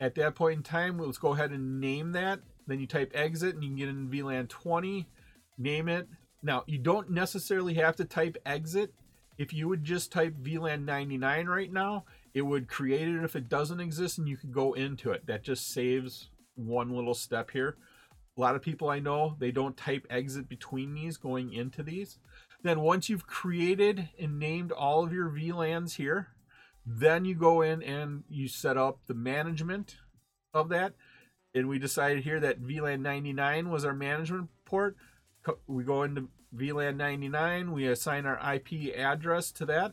At 0.00 0.14
that 0.14 0.34
point 0.34 0.56
in 0.56 0.62
time, 0.62 0.98
let's 0.98 1.18
go 1.18 1.34
ahead 1.34 1.50
and 1.50 1.80
name 1.80 2.12
that. 2.12 2.40
Then 2.66 2.80
you 2.80 2.86
type 2.86 3.12
exit 3.14 3.54
and 3.54 3.62
you 3.62 3.70
can 3.70 3.76
get 3.76 3.88
in 3.88 4.08
VLAN 4.08 4.48
20, 4.48 5.06
name 5.58 5.88
it. 5.88 6.08
Now, 6.42 6.64
you 6.66 6.78
don't 6.78 7.10
necessarily 7.10 7.74
have 7.74 7.96
to 7.96 8.04
type 8.04 8.38
exit. 8.46 8.94
If 9.36 9.52
you 9.52 9.68
would 9.68 9.84
just 9.84 10.10
type 10.10 10.34
VLAN 10.42 10.84
99 10.84 11.46
right 11.46 11.72
now, 11.72 12.04
it 12.32 12.42
would 12.42 12.68
create 12.68 13.08
it 13.08 13.24
if 13.24 13.36
it 13.36 13.48
doesn't 13.48 13.80
exist 13.80 14.18
and 14.18 14.28
you 14.28 14.36
could 14.36 14.52
go 14.52 14.72
into 14.72 15.10
it. 15.10 15.26
That 15.26 15.42
just 15.42 15.70
saves 15.70 16.30
one 16.54 16.94
little 16.94 17.14
step 17.14 17.50
here. 17.50 17.76
A 18.36 18.40
lot 18.40 18.54
of 18.54 18.62
people 18.62 18.88
I 18.88 19.00
know, 19.00 19.36
they 19.38 19.50
don't 19.50 19.76
type 19.76 20.06
exit 20.08 20.48
between 20.48 20.94
these 20.94 21.18
going 21.18 21.52
into 21.52 21.82
these. 21.82 22.18
Then 22.62 22.80
once 22.80 23.08
you've 23.08 23.26
created 23.26 24.08
and 24.18 24.38
named 24.38 24.72
all 24.72 25.04
of 25.04 25.12
your 25.12 25.28
VLANs 25.28 25.96
here, 25.96 26.28
then 26.86 27.24
you 27.24 27.34
go 27.34 27.62
in 27.62 27.82
and 27.82 28.24
you 28.28 28.48
set 28.48 28.76
up 28.76 29.00
the 29.06 29.14
management 29.14 29.96
of 30.54 30.68
that. 30.70 30.94
And 31.54 31.68
we 31.68 31.78
decided 31.78 32.22
here 32.22 32.40
that 32.40 32.62
VLAN 32.62 33.00
99 33.00 33.70
was 33.70 33.84
our 33.84 33.94
management 33.94 34.48
port. 34.64 34.96
We 35.66 35.84
go 35.84 36.02
into 36.02 36.28
VLAN 36.54 36.96
99, 36.96 37.72
we 37.72 37.86
assign 37.86 38.26
our 38.26 38.54
IP 38.54 38.96
address 38.96 39.52
to 39.52 39.66
that, 39.66 39.92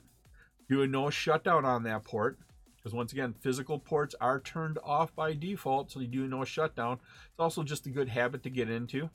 do 0.67 0.81
a 0.81 0.87
no 0.87 1.09
shutdown 1.09 1.65
on 1.65 1.83
that 1.83 2.03
port. 2.03 2.39
Because 2.77 2.93
once 2.93 3.11
again, 3.11 3.35
physical 3.39 3.79
ports 3.79 4.15
are 4.19 4.39
turned 4.39 4.79
off 4.83 5.15
by 5.15 5.33
default, 5.33 5.91
so 5.91 5.99
you 5.99 6.07
do 6.07 6.27
no 6.27 6.45
shutdown. 6.45 6.99
It's 7.29 7.39
also 7.39 7.63
just 7.63 7.85
a 7.85 7.91
good 7.91 8.09
habit 8.09 8.43
to 8.43 8.49
get 8.49 8.69
into. 8.69 9.09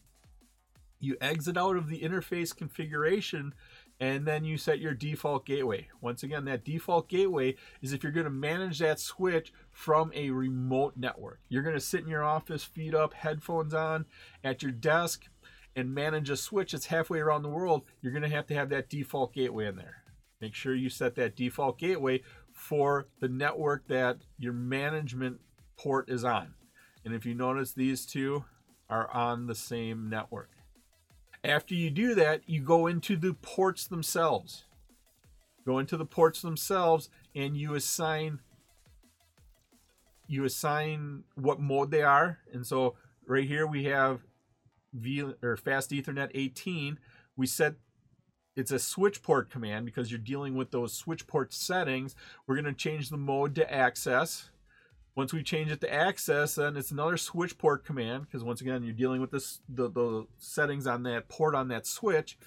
You 1.00 1.16
exit 1.20 1.56
out 1.56 1.76
of 1.76 1.88
the 1.88 2.00
interface 2.00 2.54
configuration 2.54 3.54
and 4.00 4.26
then 4.26 4.44
you 4.44 4.56
set 4.58 4.80
your 4.80 4.94
default 4.94 5.46
gateway. 5.46 5.88
Once 6.00 6.22
again, 6.22 6.44
that 6.46 6.64
default 6.64 7.08
gateway 7.08 7.54
is 7.80 7.92
if 7.92 8.02
you're 8.02 8.12
going 8.12 8.24
to 8.24 8.30
manage 8.30 8.78
that 8.80 8.98
switch 8.98 9.52
from 9.70 10.10
a 10.14 10.30
remote 10.30 10.94
network. 10.96 11.40
You're 11.48 11.62
going 11.62 11.76
to 11.76 11.80
sit 11.80 12.00
in 12.00 12.08
your 12.08 12.24
office, 12.24 12.64
feet 12.64 12.94
up, 12.94 13.14
headphones 13.14 13.74
on, 13.74 14.06
at 14.42 14.62
your 14.62 14.72
desk, 14.72 15.26
and 15.76 15.94
manage 15.94 16.30
a 16.30 16.36
switch 16.36 16.72
that's 16.72 16.86
halfway 16.86 17.20
around 17.20 17.42
the 17.42 17.48
world. 17.48 17.82
You're 18.00 18.12
going 18.12 18.22
to 18.22 18.28
have 18.28 18.46
to 18.48 18.54
have 18.54 18.70
that 18.70 18.88
default 18.88 19.32
gateway 19.32 19.66
in 19.66 19.76
there. 19.76 20.02
Make 20.40 20.54
sure 20.54 20.74
you 20.74 20.90
set 20.90 21.14
that 21.14 21.36
default 21.36 21.78
gateway 21.78 22.22
for 22.52 23.06
the 23.20 23.28
network 23.28 23.86
that 23.88 24.18
your 24.38 24.52
management 24.52 25.40
port 25.76 26.10
is 26.10 26.24
on. 26.24 26.54
And 27.04 27.14
if 27.14 27.24
you 27.24 27.34
notice, 27.34 27.72
these 27.72 28.04
two 28.04 28.44
are 28.90 29.10
on 29.10 29.46
the 29.46 29.54
same 29.54 30.10
network. 30.10 30.50
After 31.44 31.74
you 31.74 31.90
do 31.90 32.14
that, 32.14 32.42
you 32.46 32.60
go 32.60 32.86
into 32.86 33.16
the 33.16 33.34
ports 33.34 33.86
themselves. 33.86 34.64
Go 35.66 35.78
into 35.78 35.96
the 35.96 36.06
ports 36.06 36.42
themselves 36.42 37.08
and 37.34 37.56
you 37.56 37.74
assign 37.74 38.40
you 40.28 40.44
assign 40.44 41.24
what 41.34 41.60
mode 41.60 41.90
they 41.90 42.02
are. 42.02 42.38
And 42.52 42.66
so 42.66 42.94
right 43.26 43.46
here 43.46 43.66
we 43.66 43.84
have 43.84 44.20
V 44.94 45.24
or 45.42 45.56
fast 45.56 45.90
ethernet 45.90 46.30
18. 46.34 46.98
We 47.36 47.46
set 47.46 47.74
it's 48.54 48.70
a 48.70 48.78
switch 48.78 49.22
port 49.22 49.50
command 49.50 49.86
because 49.86 50.10
you're 50.10 50.18
dealing 50.18 50.54
with 50.54 50.70
those 50.70 50.92
switch 50.92 51.26
port 51.26 51.52
settings. 51.52 52.14
We're 52.46 52.54
going 52.54 52.66
to 52.66 52.72
change 52.72 53.08
the 53.08 53.16
mode 53.16 53.54
to 53.56 53.72
access. 53.72 54.50
Once 55.14 55.32
we 55.32 55.42
change 55.42 55.70
it 55.70 55.80
to 55.80 55.92
access, 55.92 56.54
then 56.54 56.76
it's 56.76 56.90
another 56.90 57.16
switch 57.16 57.58
port 57.58 57.84
command 57.84 58.24
because 58.24 58.42
once 58.42 58.60
again 58.62 58.82
you're 58.82 58.94
dealing 58.94 59.20
with 59.20 59.30
this 59.30 59.60
the, 59.68 59.90
the 59.90 60.26
settings 60.38 60.86
on 60.86 61.02
that 61.02 61.28
port 61.28 61.54
on 61.54 61.68
that 61.68 61.86
switch. 61.86 62.38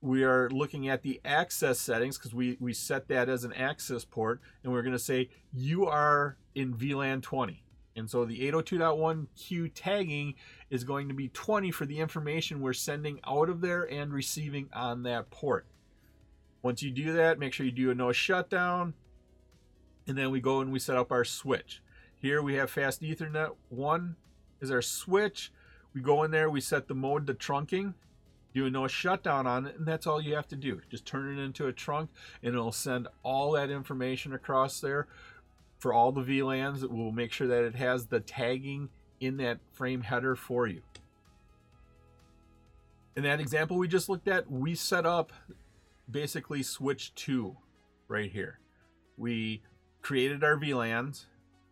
We 0.00 0.24
are 0.24 0.50
looking 0.50 0.88
at 0.88 1.02
the 1.02 1.20
access 1.24 1.78
settings 1.78 2.18
because 2.18 2.34
we, 2.34 2.56
we 2.60 2.72
set 2.72 3.08
that 3.08 3.28
as 3.28 3.44
an 3.44 3.52
access 3.52 4.04
port 4.04 4.40
and 4.62 4.72
we're 4.72 4.82
going 4.82 4.92
to 4.92 4.98
say 4.98 5.30
you 5.52 5.86
are 5.86 6.36
in 6.54 6.74
VLAN 6.74 7.22
20. 7.22 7.62
And 7.96 8.10
so 8.10 8.24
the 8.24 8.40
802.1q 8.50 9.70
tagging 9.74 10.34
is 10.68 10.84
going 10.84 11.08
to 11.08 11.14
be 11.14 11.28
20 11.28 11.70
for 11.70 11.86
the 11.86 11.98
information 11.98 12.60
we're 12.60 12.74
sending 12.74 13.20
out 13.26 13.48
of 13.48 13.62
there 13.62 13.84
and 13.84 14.12
receiving 14.12 14.68
on 14.72 15.02
that 15.04 15.30
port. 15.30 15.66
Once 16.62 16.82
you 16.82 16.90
do 16.90 17.12
that, 17.12 17.38
make 17.38 17.52
sure 17.52 17.64
you 17.64 17.72
do 17.72 17.90
a 17.90 17.94
no 17.94 18.12
shutdown, 18.12 18.92
and 20.06 20.16
then 20.16 20.30
we 20.30 20.40
go 20.40 20.60
and 20.60 20.72
we 20.72 20.78
set 20.78 20.96
up 20.96 21.10
our 21.10 21.24
switch. 21.24 21.82
Here 22.18 22.40
we 22.42 22.54
have 22.54 22.70
fast 22.70 23.02
ethernet 23.02 23.56
1 23.68 24.16
is 24.60 24.70
our 24.70 24.82
switch. 24.82 25.52
We 25.92 26.00
go 26.00 26.22
in 26.22 26.30
there, 26.30 26.50
we 26.50 26.60
set 26.60 26.88
the 26.88 26.94
mode 26.94 27.26
to 27.26 27.34
trunking, 27.34 27.94
do 28.54 28.66
a 28.66 28.70
no 28.70 28.86
shutdown 28.86 29.46
on 29.46 29.66
it, 29.66 29.76
and 29.76 29.86
that's 29.86 30.06
all 30.06 30.20
you 30.20 30.34
have 30.34 30.48
to 30.48 30.56
do. 30.56 30.80
Just 30.90 31.06
turn 31.06 31.38
it 31.38 31.42
into 31.42 31.66
a 31.66 31.72
trunk 31.72 32.10
and 32.42 32.54
it'll 32.54 32.72
send 32.72 33.08
all 33.22 33.52
that 33.52 33.70
information 33.70 34.32
across 34.32 34.80
there 34.80 35.06
for 35.78 35.92
all 35.92 36.12
the 36.12 36.22
VLANs. 36.22 36.82
It 36.82 36.90
will 36.90 37.12
make 37.12 37.32
sure 37.32 37.46
that 37.46 37.64
it 37.64 37.74
has 37.74 38.06
the 38.06 38.20
tagging 38.20 38.88
in 39.20 39.36
that 39.38 39.58
frame 39.72 40.02
header 40.02 40.36
for 40.36 40.66
you. 40.66 40.82
In 43.14 43.22
that 43.22 43.40
example 43.40 43.76
we 43.78 43.88
just 43.88 44.08
looked 44.08 44.28
at, 44.28 44.50
we 44.50 44.74
set 44.74 45.06
up 45.06 45.32
basically 46.10 46.62
switch 46.62 47.14
2 47.14 47.56
right 48.08 48.30
here. 48.30 48.58
We 49.16 49.62
created 50.06 50.44
our 50.44 50.56
VLANs 50.56 51.24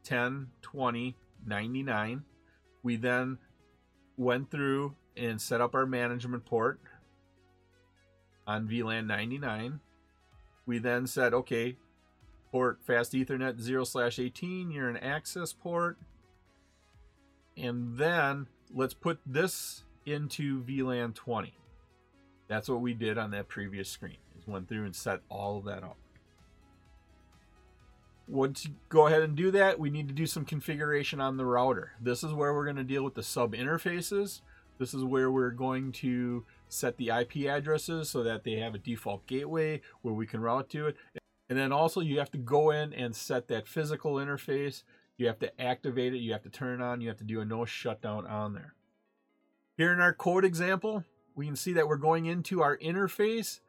10, 0.03 0.49
20, 0.61 1.15
99. 1.47 2.25
We 2.83 2.97
then 2.97 3.39
went 4.17 4.51
through 4.51 4.97
and 5.17 5.41
set 5.41 5.61
up 5.61 5.73
our 5.73 5.87
management 5.87 6.45
port 6.45 6.81
on 8.45 8.67
VLAN 8.67 9.07
99. 9.07 9.79
We 10.67 10.79
then 10.79 11.07
said, 11.07 11.33
okay, 11.33 11.77
port 12.51 12.81
fast 12.85 13.13
Ethernet 13.13 13.61
0 13.61 13.85
slash 13.85 14.19
18, 14.19 14.73
you're 14.73 14.89
an 14.89 14.97
access 14.97 15.53
port. 15.53 15.97
And 17.57 17.97
then 17.97 18.49
let's 18.75 18.95
put 18.95 19.21
this 19.25 19.85
into 20.07 20.61
VLAN 20.65 21.15
20. 21.15 21.55
That's 22.49 22.69
what 22.69 22.81
we 22.81 22.95
did 22.95 23.17
on 23.17 23.31
that 23.31 23.47
previous 23.47 23.89
screen. 23.89 24.17
Is 24.37 24.49
went 24.49 24.69
through 24.69 24.87
and 24.87 24.97
set 24.97 25.21
all 25.29 25.59
of 25.59 25.67
that 25.67 25.85
up. 25.85 25.99
Once 28.27 28.65
you 28.65 28.71
go 28.89 29.07
ahead 29.07 29.23
and 29.23 29.37
do 29.37 29.51
that, 29.51 29.79
we 29.79 29.91
need 29.91 30.09
to 30.09 30.15
do 30.15 30.27
some 30.27 30.45
configuration 30.45 31.21
on 31.21 31.37
the 31.37 31.45
router. 31.45 31.93
This 32.01 32.25
is 32.25 32.33
where 32.33 32.55
we're 32.55 32.65
going 32.65 32.77
to 32.77 32.85
deal 32.85 33.05
with 33.05 33.15
the 33.15 33.23
sub 33.23 33.53
interfaces. 33.53 34.41
This 34.79 34.95
is 34.95 35.05
where 35.05 35.31
we're 35.31 35.51
going 35.51 35.93
to 35.93 36.45
set 36.69 36.97
the 36.97 37.11
IP 37.11 37.49
addresses 37.49 38.11
so 38.11 38.23
that 38.23 38.45
they 38.45 38.55
have 38.55 38.75
a 38.75 38.79
default 38.79 39.27
gateway 39.27 39.81
where 40.03 40.15
we 40.15 40.27
can 40.27 40.41
route 40.41 40.69
to 40.71 40.87
it. 40.89 40.97
And 41.49 41.59
then 41.59 41.71
also 41.71 42.01
you 42.01 42.19
have 42.19 42.31
to 42.33 42.39
go 42.39 42.71
in 42.71 42.93
and 42.93 43.15
set 43.15 43.49
that 43.49 43.69
physical 43.69 44.15
interface 44.15 44.83
You 45.17 45.27
have 45.27 45.39
to 45.41 45.61
activate 45.61 46.15
it, 46.15 46.19
you 46.19 46.33
have 46.33 46.43
to 46.43 46.51
turn 46.51 46.81
it 46.81 46.85
on, 46.85 47.01
you 47.01 47.09
have 47.09 47.19
to 47.19 47.25
do 47.25 47.41
a 47.41 47.45
no 47.45 47.65
shutdown 47.65 48.27
on 48.27 48.55
there. 48.55 48.75
Here 49.77 49.93
in 49.93 50.01
our 50.01 50.13
code 50.13 50.45
example, 50.45 51.05
we 51.35 51.47
can 51.47 51.57
see 51.57 51.73
that 51.75 51.87
we're 51.87 51.97
going 51.97 52.27
into 52.27 52.63
our 52.63 52.77
interface 52.79 53.61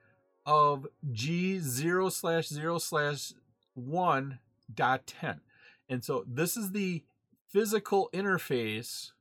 of 0.46 0.88
G0 1.12 2.12
slash 2.12 2.48
0 2.48 2.78
slash 2.78 3.34
1 3.74 4.40
dot 4.74 5.08
10. 5.08 5.42
And 5.90 6.04
so 6.04 6.26
this 6.28 6.58
is 6.58 6.72
the 6.72 7.04
physical 7.50 8.10
interface 8.14 9.12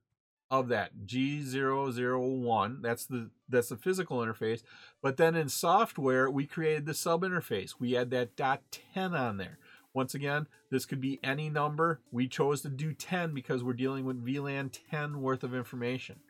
of 0.50 0.68
that 0.68 1.06
G001. 1.06 2.82
That's 2.82 3.06
the 3.06 3.30
that's 3.48 3.68
the 3.68 3.76
physical 3.76 4.18
interface. 4.18 4.62
But 5.02 5.16
then 5.16 5.34
in 5.34 5.48
software, 5.48 6.30
we 6.30 6.46
created 6.46 6.86
the 6.86 6.94
sub 6.94 7.22
interface. 7.22 7.74
We 7.78 7.96
add 7.96 8.10
that 8.10 8.36
dot 8.36 8.62
10 8.94 9.14
on 9.14 9.36
there. 9.36 9.58
Once 9.92 10.14
again, 10.14 10.46
this 10.70 10.86
could 10.86 11.00
be 11.00 11.20
any 11.22 11.48
number. 11.48 12.00
We 12.10 12.26
chose 12.26 12.62
to 12.62 12.68
do 12.68 12.92
10 12.92 13.32
because 13.32 13.62
we're 13.62 13.74
dealing 13.74 14.04
with 14.04 14.24
VLAN 14.24 14.76
10 14.90 15.20
worth 15.20 15.44
of 15.44 15.54
information. 15.54 16.20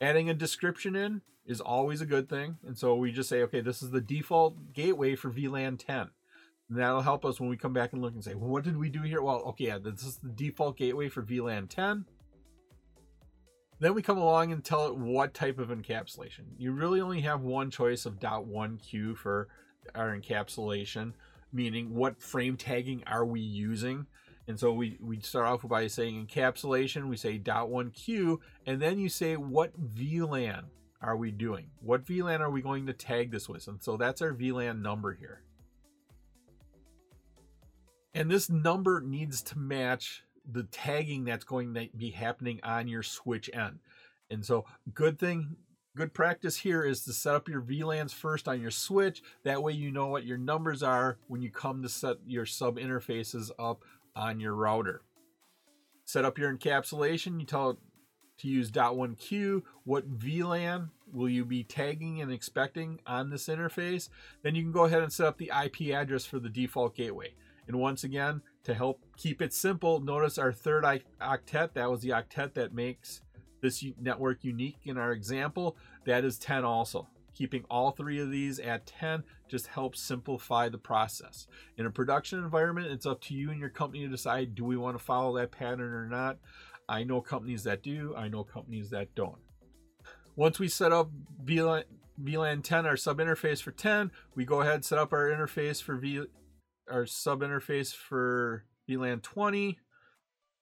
Adding 0.00 0.30
a 0.30 0.34
description 0.34 0.96
in 0.96 1.20
is 1.46 1.60
always 1.60 2.00
a 2.00 2.06
good 2.06 2.30
thing. 2.30 2.56
And 2.66 2.78
so 2.78 2.94
we 2.96 3.12
just 3.12 3.28
say, 3.28 3.42
okay, 3.42 3.60
this 3.60 3.82
is 3.82 3.90
the 3.90 4.00
default 4.00 4.72
gateway 4.72 5.16
for 5.16 5.30
VLAN 5.30 5.78
10. 5.78 6.10
And 6.74 6.82
that'll 6.82 7.02
help 7.02 7.24
us 7.24 7.38
when 7.38 7.48
we 7.48 7.56
come 7.56 7.72
back 7.72 7.92
and 7.92 8.02
look 8.02 8.14
and 8.14 8.24
say, 8.24 8.34
well, 8.34 8.50
what 8.50 8.64
did 8.64 8.76
we 8.76 8.88
do 8.88 9.02
here? 9.02 9.22
Well, 9.22 9.42
okay, 9.42 9.66
yeah, 9.66 9.78
this 9.78 10.02
is 10.02 10.16
the 10.16 10.30
default 10.30 10.76
gateway 10.76 11.08
for 11.08 11.22
VLAN 11.22 11.68
10. 11.68 12.04
Then 13.78 13.94
we 13.94 14.02
come 14.02 14.18
along 14.18 14.50
and 14.50 14.64
tell 14.64 14.88
it 14.88 14.96
what 14.96 15.34
type 15.34 15.60
of 15.60 15.68
encapsulation. 15.68 16.46
You 16.58 16.72
really 16.72 17.00
only 17.00 17.20
have 17.20 17.42
one 17.42 17.70
choice 17.70 18.06
of 18.06 18.18
.1q 18.18 19.16
for 19.16 19.46
our 19.94 20.18
encapsulation, 20.18 21.12
meaning 21.52 21.94
what 21.94 22.20
frame 22.20 22.56
tagging 22.56 23.04
are 23.06 23.24
we 23.24 23.38
using? 23.38 24.06
And 24.48 24.58
so 24.58 24.72
we, 24.72 24.98
we 25.00 25.20
start 25.20 25.46
off 25.46 25.62
by 25.68 25.86
saying 25.86 26.26
encapsulation, 26.26 27.06
we 27.06 27.16
say 27.16 27.38
.1q, 27.38 28.38
and 28.66 28.82
then 28.82 28.98
you 28.98 29.08
say 29.08 29.36
what 29.36 29.80
VLAN 29.80 30.64
are 31.00 31.16
we 31.16 31.30
doing? 31.30 31.70
What 31.78 32.04
VLAN 32.04 32.40
are 32.40 32.50
we 32.50 32.62
going 32.62 32.86
to 32.86 32.92
tag 32.92 33.30
this 33.30 33.48
with? 33.48 33.68
And 33.68 33.80
so 33.80 33.96
that's 33.96 34.20
our 34.20 34.34
VLAN 34.34 34.82
number 34.82 35.14
here. 35.14 35.44
And 38.14 38.30
this 38.30 38.48
number 38.48 39.00
needs 39.00 39.42
to 39.42 39.58
match 39.58 40.22
the 40.50 40.64
tagging 40.64 41.24
that's 41.24 41.44
going 41.44 41.74
to 41.74 41.88
be 41.96 42.10
happening 42.10 42.60
on 42.62 42.86
your 42.86 43.02
switch 43.02 43.50
end. 43.52 43.80
And 44.30 44.44
so, 44.44 44.64
good 44.94 45.18
thing, 45.18 45.56
good 45.96 46.14
practice 46.14 46.58
here 46.58 46.84
is 46.84 47.04
to 47.04 47.12
set 47.12 47.34
up 47.34 47.48
your 47.48 47.60
VLANs 47.60 48.12
first 48.12 48.46
on 48.46 48.60
your 48.60 48.70
switch. 48.70 49.22
That 49.44 49.62
way, 49.62 49.72
you 49.72 49.90
know 49.90 50.06
what 50.06 50.24
your 50.24 50.38
numbers 50.38 50.82
are 50.82 51.18
when 51.26 51.42
you 51.42 51.50
come 51.50 51.82
to 51.82 51.88
set 51.88 52.16
your 52.26 52.46
sub 52.46 52.76
interfaces 52.76 53.50
up 53.58 53.82
on 54.14 54.38
your 54.40 54.54
router. 54.54 55.02
Set 56.04 56.24
up 56.24 56.38
your 56.38 56.54
encapsulation. 56.54 57.40
You 57.40 57.46
tell 57.46 57.70
it 57.70 57.78
to 58.38 58.48
use 58.48 58.70
.1q. 58.70 59.62
What 59.84 60.18
VLAN 60.18 60.90
will 61.12 61.28
you 61.28 61.44
be 61.44 61.64
tagging 61.64 62.20
and 62.20 62.32
expecting 62.32 63.00
on 63.06 63.30
this 63.30 63.48
interface? 63.48 64.08
Then 64.42 64.54
you 64.54 64.62
can 64.62 64.72
go 64.72 64.84
ahead 64.84 65.02
and 65.02 65.12
set 65.12 65.26
up 65.26 65.38
the 65.38 65.50
IP 65.64 65.94
address 65.94 66.24
for 66.24 66.38
the 66.38 66.48
default 66.48 66.94
gateway. 66.94 67.34
And 67.66 67.78
once 67.78 68.04
again, 68.04 68.42
to 68.64 68.74
help 68.74 69.00
keep 69.16 69.40
it 69.40 69.52
simple, 69.52 70.00
notice 70.00 70.38
our 70.38 70.52
third 70.52 70.84
octet, 70.84 71.74
that 71.74 71.90
was 71.90 72.02
the 72.02 72.10
octet 72.10 72.54
that 72.54 72.74
makes 72.74 73.22
this 73.60 73.84
network 74.00 74.44
unique 74.44 74.80
in 74.84 74.98
our 74.98 75.12
example, 75.12 75.76
that 76.04 76.24
is 76.24 76.38
10 76.38 76.64
also. 76.64 77.08
Keeping 77.34 77.64
all 77.68 77.90
three 77.90 78.20
of 78.20 78.30
these 78.30 78.60
at 78.60 78.86
10 78.86 79.24
just 79.48 79.66
helps 79.66 80.00
simplify 80.00 80.68
the 80.68 80.78
process. 80.78 81.48
In 81.76 81.86
a 81.86 81.90
production 81.90 82.38
environment, 82.38 82.92
it's 82.92 83.06
up 83.06 83.20
to 83.22 83.34
you 83.34 83.50
and 83.50 83.58
your 83.58 83.70
company 83.70 84.04
to 84.04 84.08
decide 84.08 84.54
do 84.54 84.64
we 84.64 84.76
want 84.76 84.96
to 84.96 85.04
follow 85.04 85.36
that 85.36 85.50
pattern 85.50 85.92
or 85.92 86.06
not. 86.06 86.38
I 86.88 87.02
know 87.02 87.20
companies 87.20 87.64
that 87.64 87.82
do, 87.82 88.14
I 88.16 88.28
know 88.28 88.44
companies 88.44 88.90
that 88.90 89.14
don't. 89.14 89.38
Once 90.36 90.58
we 90.58 90.68
set 90.68 90.92
up 90.92 91.10
VLAN, 91.44 91.84
VLAN 92.22 92.62
10, 92.62 92.86
our 92.86 92.96
sub 92.96 93.18
interface 93.18 93.62
for 93.62 93.72
10, 93.72 94.12
we 94.34 94.44
go 94.44 94.60
ahead 94.60 94.74
and 94.74 94.84
set 94.84 94.98
up 94.98 95.12
our 95.12 95.30
interface 95.30 95.82
for 95.82 95.96
v, 95.96 96.24
our 96.90 97.06
sub 97.06 97.40
interface 97.40 97.94
for 97.94 98.64
VLAN 98.88 99.22
20. 99.22 99.78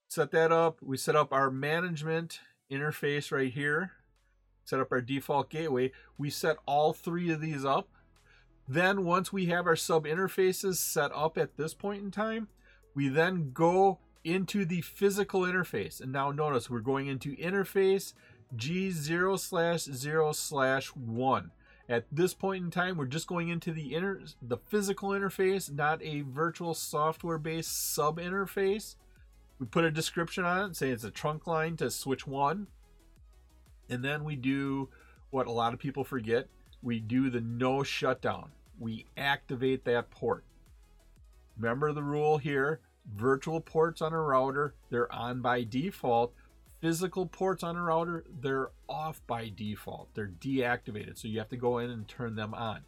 Set 0.08 0.30
that 0.32 0.52
up. 0.52 0.78
We 0.82 0.96
set 0.96 1.16
up 1.16 1.32
our 1.32 1.50
management 1.50 2.40
interface 2.70 3.32
right 3.32 3.52
here. 3.52 3.92
Set 4.64 4.80
up 4.80 4.92
our 4.92 5.00
default 5.00 5.50
gateway. 5.50 5.92
We 6.16 6.30
set 6.30 6.56
all 6.66 6.92
three 6.92 7.30
of 7.30 7.40
these 7.40 7.64
up. 7.64 7.88
Then 8.68 9.04
once 9.04 9.32
we 9.32 9.46
have 9.46 9.66
our 9.66 9.76
sub 9.76 10.04
interfaces 10.04 10.76
set 10.76 11.10
up 11.14 11.36
at 11.36 11.56
this 11.56 11.74
point 11.74 12.02
in 12.02 12.10
time, 12.10 12.48
we 12.94 13.08
then 13.08 13.50
go 13.52 13.98
into 14.24 14.64
the 14.64 14.82
physical 14.82 15.42
interface. 15.42 16.00
And 16.00 16.12
now 16.12 16.30
notice 16.30 16.70
we're 16.70 16.80
going 16.80 17.08
into 17.08 17.36
interface 17.36 18.12
G0 18.56 19.38
slash 19.38 19.80
0 19.82 20.32
slash 20.32 20.88
1. 20.88 21.50
At 21.92 22.06
this 22.10 22.32
point 22.32 22.64
in 22.64 22.70
time, 22.70 22.96
we're 22.96 23.04
just 23.04 23.26
going 23.26 23.50
into 23.50 23.70
the 23.70 23.94
inter 23.94 24.22
the 24.40 24.56
physical 24.56 25.10
interface, 25.10 25.70
not 25.70 26.02
a 26.02 26.22
virtual 26.22 26.72
software-based 26.72 27.92
sub 27.94 28.18
interface. 28.18 28.96
We 29.58 29.66
put 29.66 29.84
a 29.84 29.90
description 29.90 30.42
on 30.42 30.70
it, 30.70 30.76
say 30.76 30.88
it's 30.88 31.04
a 31.04 31.10
trunk 31.10 31.46
line 31.46 31.76
to 31.76 31.90
switch 31.90 32.26
one. 32.26 32.68
And 33.90 34.02
then 34.02 34.24
we 34.24 34.36
do 34.36 34.88
what 35.28 35.46
a 35.46 35.52
lot 35.52 35.74
of 35.74 35.80
people 35.80 36.02
forget. 36.02 36.48
We 36.80 36.98
do 36.98 37.28
the 37.28 37.42
no 37.42 37.82
shutdown. 37.82 38.52
We 38.78 39.04
activate 39.18 39.84
that 39.84 40.10
port. 40.10 40.44
Remember 41.58 41.92
the 41.92 42.02
rule 42.02 42.38
here, 42.38 42.80
virtual 43.14 43.60
ports 43.60 44.00
on 44.00 44.14
a 44.14 44.18
router, 44.18 44.72
they're 44.88 45.12
on 45.12 45.42
by 45.42 45.64
default 45.64 46.32
physical 46.82 47.26
ports 47.26 47.62
on 47.62 47.76
a 47.76 47.82
router, 47.82 48.24
they're 48.40 48.70
off 48.88 49.22
by 49.28 49.50
default. 49.54 50.08
They're 50.14 50.26
deactivated. 50.40 51.16
So 51.16 51.28
you 51.28 51.38
have 51.38 51.48
to 51.50 51.56
go 51.56 51.78
in 51.78 51.90
and 51.90 52.06
turn 52.06 52.34
them 52.34 52.52
on. 52.52 52.80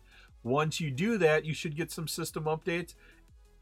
Once 0.42 0.80
you 0.80 0.90
do 0.90 1.16
that, 1.18 1.44
you 1.44 1.54
should 1.54 1.76
get 1.76 1.92
some 1.92 2.09
system 2.09 2.44
updates. 2.44 2.94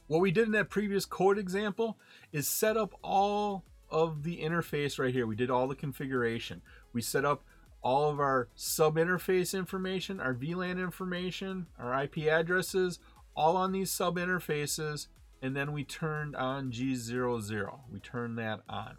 What 0.06 0.22
we 0.22 0.30
did 0.30 0.46
in 0.46 0.52
that 0.52 0.70
previous 0.70 1.04
code 1.04 1.38
example 1.38 1.98
is 2.32 2.48
set 2.48 2.78
up 2.78 2.94
all 3.04 3.64
of 3.90 4.22
the 4.22 4.40
interface 4.40 4.98
right 4.98 5.12
here. 5.12 5.26
We 5.26 5.36
did 5.36 5.50
all 5.50 5.68
the 5.68 5.76
configuration. 5.76 6.62
We 6.94 7.02
set 7.02 7.26
up 7.26 7.44
all 7.82 8.08
of 8.08 8.18
our 8.18 8.48
sub 8.54 8.96
interface 8.96 9.56
information, 9.56 10.18
our 10.18 10.34
VLAN 10.34 10.78
information, 10.78 11.66
our 11.78 12.04
IP 12.04 12.18
addresses, 12.26 12.98
all 13.36 13.56
on 13.56 13.72
these 13.72 13.90
sub 13.90 14.16
interfaces, 14.16 15.08
and 15.42 15.54
then 15.54 15.72
we 15.72 15.84
turned 15.84 16.34
on 16.36 16.70
G00. 16.70 17.78
We 17.92 18.00
turned 18.00 18.38
that 18.38 18.60
on. 18.68 18.96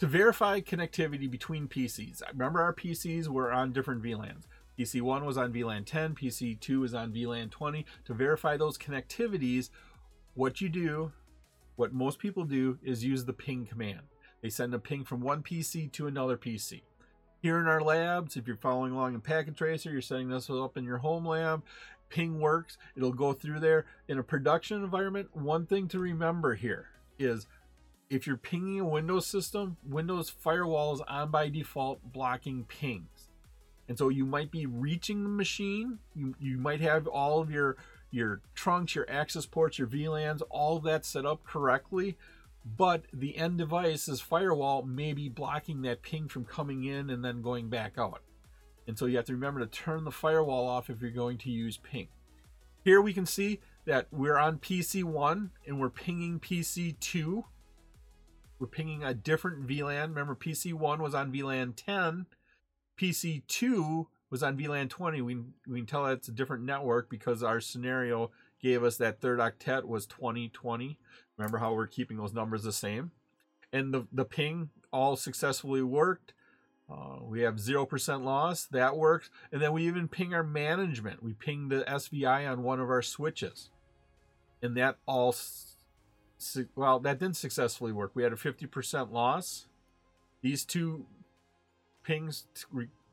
To 0.00 0.06
verify 0.06 0.60
connectivity 0.60 1.30
between 1.30 1.68
PCs, 1.68 2.22
remember 2.32 2.62
our 2.62 2.72
PCs 2.72 3.28
were 3.28 3.52
on 3.52 3.74
different 3.74 4.02
VLANs. 4.02 4.46
PC1 4.78 5.26
was 5.26 5.36
on 5.36 5.52
VLAN 5.52 5.84
10, 5.84 6.14
PC2 6.14 6.80
was 6.80 6.94
on 6.94 7.12
VLAN 7.12 7.50
20. 7.50 7.84
To 8.06 8.14
verify 8.14 8.56
those 8.56 8.78
connectivities, 8.78 9.68
what 10.32 10.62
you 10.62 10.70
do, 10.70 11.12
what 11.76 11.92
most 11.92 12.18
people 12.18 12.44
do, 12.44 12.78
is 12.82 13.04
use 13.04 13.26
the 13.26 13.34
ping 13.34 13.66
command. 13.66 14.00
They 14.40 14.48
send 14.48 14.72
a 14.72 14.78
ping 14.78 15.04
from 15.04 15.20
one 15.20 15.42
PC 15.42 15.92
to 15.92 16.06
another 16.06 16.38
PC. 16.38 16.80
Here 17.42 17.58
in 17.58 17.66
our 17.66 17.82
labs, 17.82 18.38
if 18.38 18.46
you're 18.46 18.56
following 18.56 18.92
along 18.92 19.12
in 19.12 19.20
Packet 19.20 19.54
Tracer, 19.54 19.90
you're 19.90 20.00
setting 20.00 20.30
this 20.30 20.48
up 20.48 20.78
in 20.78 20.84
your 20.84 20.98
home 20.98 21.28
lab, 21.28 21.62
ping 22.08 22.40
works, 22.40 22.78
it'll 22.96 23.12
go 23.12 23.34
through 23.34 23.60
there. 23.60 23.84
In 24.08 24.18
a 24.18 24.22
production 24.22 24.82
environment, 24.82 25.36
one 25.36 25.66
thing 25.66 25.88
to 25.88 25.98
remember 25.98 26.54
here 26.54 26.86
is 27.18 27.46
if 28.10 28.26
you're 28.26 28.36
pinging 28.36 28.80
a 28.80 28.84
Windows 28.84 29.26
system, 29.26 29.76
Windows 29.88 30.28
firewall 30.28 30.92
is 30.94 31.00
on 31.02 31.30
by 31.30 31.48
default 31.48 32.00
blocking 32.12 32.64
pings. 32.64 33.30
And 33.88 33.96
so 33.96 34.08
you 34.08 34.26
might 34.26 34.50
be 34.50 34.66
reaching 34.66 35.22
the 35.22 35.28
machine. 35.28 36.00
You, 36.14 36.34
you 36.38 36.58
might 36.58 36.80
have 36.80 37.06
all 37.06 37.40
of 37.40 37.50
your 37.50 37.76
your 38.12 38.40
trunks, 38.56 38.96
your 38.96 39.08
access 39.08 39.46
ports, 39.46 39.78
your 39.78 39.86
VLANs, 39.86 40.42
all 40.50 40.76
of 40.76 40.82
that 40.82 41.04
set 41.04 41.24
up 41.24 41.44
correctly. 41.44 42.16
But 42.76 43.04
the 43.12 43.36
end 43.36 43.58
device's 43.58 44.20
firewall 44.20 44.82
may 44.82 45.12
be 45.12 45.28
blocking 45.28 45.82
that 45.82 46.02
ping 46.02 46.26
from 46.26 46.44
coming 46.44 46.84
in 46.84 47.08
and 47.08 47.24
then 47.24 47.40
going 47.40 47.68
back 47.68 47.92
out. 47.96 48.20
And 48.88 48.98
so 48.98 49.06
you 49.06 49.16
have 49.16 49.26
to 49.26 49.32
remember 49.32 49.60
to 49.60 49.66
turn 49.66 50.02
the 50.04 50.10
firewall 50.10 50.66
off 50.66 50.90
if 50.90 51.00
you're 51.00 51.12
going 51.12 51.38
to 51.38 51.50
use 51.50 51.76
ping. 51.76 52.08
Here 52.82 53.00
we 53.00 53.12
can 53.12 53.26
see 53.26 53.60
that 53.84 54.08
we're 54.10 54.36
on 54.36 54.58
PC1 54.58 55.50
and 55.66 55.80
we're 55.80 55.88
pinging 55.88 56.40
PC2 56.40 57.44
we're 58.60 58.66
pinging 58.66 59.02
a 59.02 59.14
different 59.14 59.66
VLAN. 59.66 60.08
Remember, 60.08 60.36
PC1 60.36 60.98
was 60.98 61.14
on 61.14 61.32
VLAN 61.32 61.72
10. 61.74 62.26
PC2 63.00 64.06
was 64.30 64.42
on 64.42 64.58
VLAN 64.58 64.90
20. 64.90 65.22
We, 65.22 65.38
we 65.66 65.78
can 65.78 65.86
tell 65.86 66.04
that 66.04 66.12
it's 66.12 66.28
a 66.28 66.32
different 66.32 66.64
network 66.64 67.08
because 67.08 67.42
our 67.42 67.60
scenario 67.60 68.30
gave 68.60 68.84
us 68.84 68.98
that 68.98 69.22
third 69.22 69.38
octet 69.38 69.84
was 69.84 70.06
2020. 70.06 70.98
Remember 71.38 71.58
how 71.58 71.72
we're 71.72 71.86
keeping 71.86 72.18
those 72.18 72.34
numbers 72.34 72.62
the 72.62 72.72
same? 72.72 73.12
And 73.72 73.94
the, 73.94 74.06
the 74.12 74.26
ping 74.26 74.68
all 74.92 75.16
successfully 75.16 75.82
worked. 75.82 76.34
Uh, 76.92 77.18
we 77.22 77.40
have 77.40 77.54
0% 77.54 78.24
loss. 78.24 78.66
That 78.66 78.96
works. 78.96 79.30
And 79.50 79.62
then 79.62 79.72
we 79.72 79.86
even 79.86 80.06
ping 80.06 80.34
our 80.34 80.42
management. 80.42 81.22
We 81.22 81.32
ping 81.32 81.68
the 81.68 81.82
SVI 81.88 82.50
on 82.50 82.62
one 82.62 82.80
of 82.80 82.90
our 82.90 83.00
switches. 83.00 83.70
And 84.60 84.76
that 84.76 84.98
all 85.06 85.34
well, 86.74 87.00
that 87.00 87.18
didn't 87.18 87.36
successfully 87.36 87.92
work. 87.92 88.12
We 88.14 88.22
had 88.22 88.32
a 88.32 88.36
50% 88.36 89.12
loss. 89.12 89.66
These 90.42 90.64
two 90.64 91.06
pings 92.02 92.46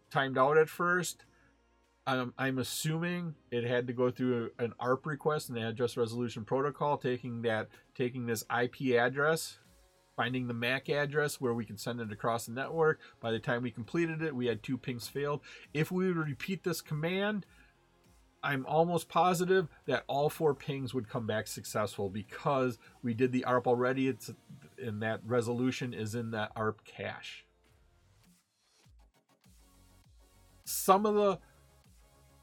timed 0.09 0.37
out 0.37 0.57
at 0.57 0.69
first. 0.69 1.25
I'm, 2.05 2.33
I'm 2.37 2.57
assuming 2.57 3.35
it 3.51 3.65
had 3.65 3.87
to 3.87 3.93
go 3.93 4.09
through 4.09 4.51
an 4.59 4.73
ARP 4.79 5.05
request, 5.05 5.49
an 5.49 5.57
address 5.57 5.97
resolution 5.97 6.45
protocol, 6.45 6.97
taking 6.97 7.41
that, 7.41 7.67
taking 7.95 8.25
this 8.25 8.45
IP 8.49 8.95
address, 8.97 9.57
finding 10.15 10.47
the 10.47 10.53
MAC 10.53 10.89
address 10.89 11.41
where 11.41 11.53
we 11.53 11.65
can 11.65 11.77
send 11.77 11.99
it 11.99 12.11
across 12.13 12.45
the 12.45 12.53
network. 12.53 12.99
By 13.19 13.31
the 13.31 13.39
time 13.39 13.61
we 13.61 13.71
completed 13.71 14.21
it, 14.21 14.33
we 14.33 14.45
had 14.47 14.63
two 14.63 14.77
pings 14.77 15.09
failed. 15.09 15.41
If 15.73 15.91
we 15.91 16.05
repeat 16.07 16.63
this 16.63 16.79
command, 16.79 17.45
I'm 18.43 18.65
almost 18.65 19.10
positive 19.10 19.67
that 19.86 20.04
all 20.08 20.30
four 20.30 20.54
pings 20.54 20.93
would 20.93 21.10
come 21.10 21.26
back 21.26 21.47
successful 21.47 22.10
because 22.10 22.78
we 23.02 23.13
did 23.13 23.32
the 23.32 23.43
ARP 23.43 23.67
already. 23.67 24.08
It's 24.08 24.32
and 24.82 25.02
that 25.02 25.21
resolution 25.26 25.93
is 25.93 26.13
in 26.13 26.32
that 26.32 26.52
ARP 26.56 26.84
cache. 26.86 27.45
Some 30.65 31.06
of 31.06 31.15
the 31.15 31.39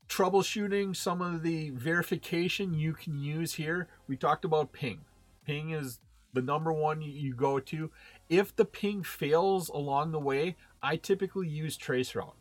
troubleshooting, 0.08 0.96
some 0.96 1.20
of 1.20 1.42
the 1.42 1.70
verification 1.70 2.74
you 2.74 2.92
can 2.92 3.18
use 3.18 3.54
here. 3.54 3.88
We 4.08 4.16
talked 4.16 4.44
about 4.44 4.72
ping. 4.72 5.00
Ping 5.46 5.70
is 5.70 6.00
the 6.32 6.42
number 6.42 6.72
one 6.72 7.02
you 7.02 7.34
go 7.34 7.60
to. 7.60 7.90
If 8.28 8.54
the 8.54 8.64
ping 8.64 9.02
fails 9.02 9.68
along 9.68 10.12
the 10.12 10.18
way, 10.20 10.56
I 10.82 10.96
typically 10.96 11.48
use 11.48 11.78
traceroute. 11.78 12.34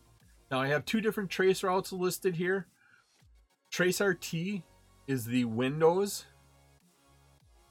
Now 0.50 0.62
I 0.62 0.68
have 0.68 0.86
two 0.86 1.02
different 1.02 1.30
trace 1.30 1.63
routes 1.63 1.94
listed 1.94 2.36
here. 2.36 2.68
TraceRT 3.74 4.62
is 5.08 5.26
the 5.26 5.46
Windows 5.46 6.26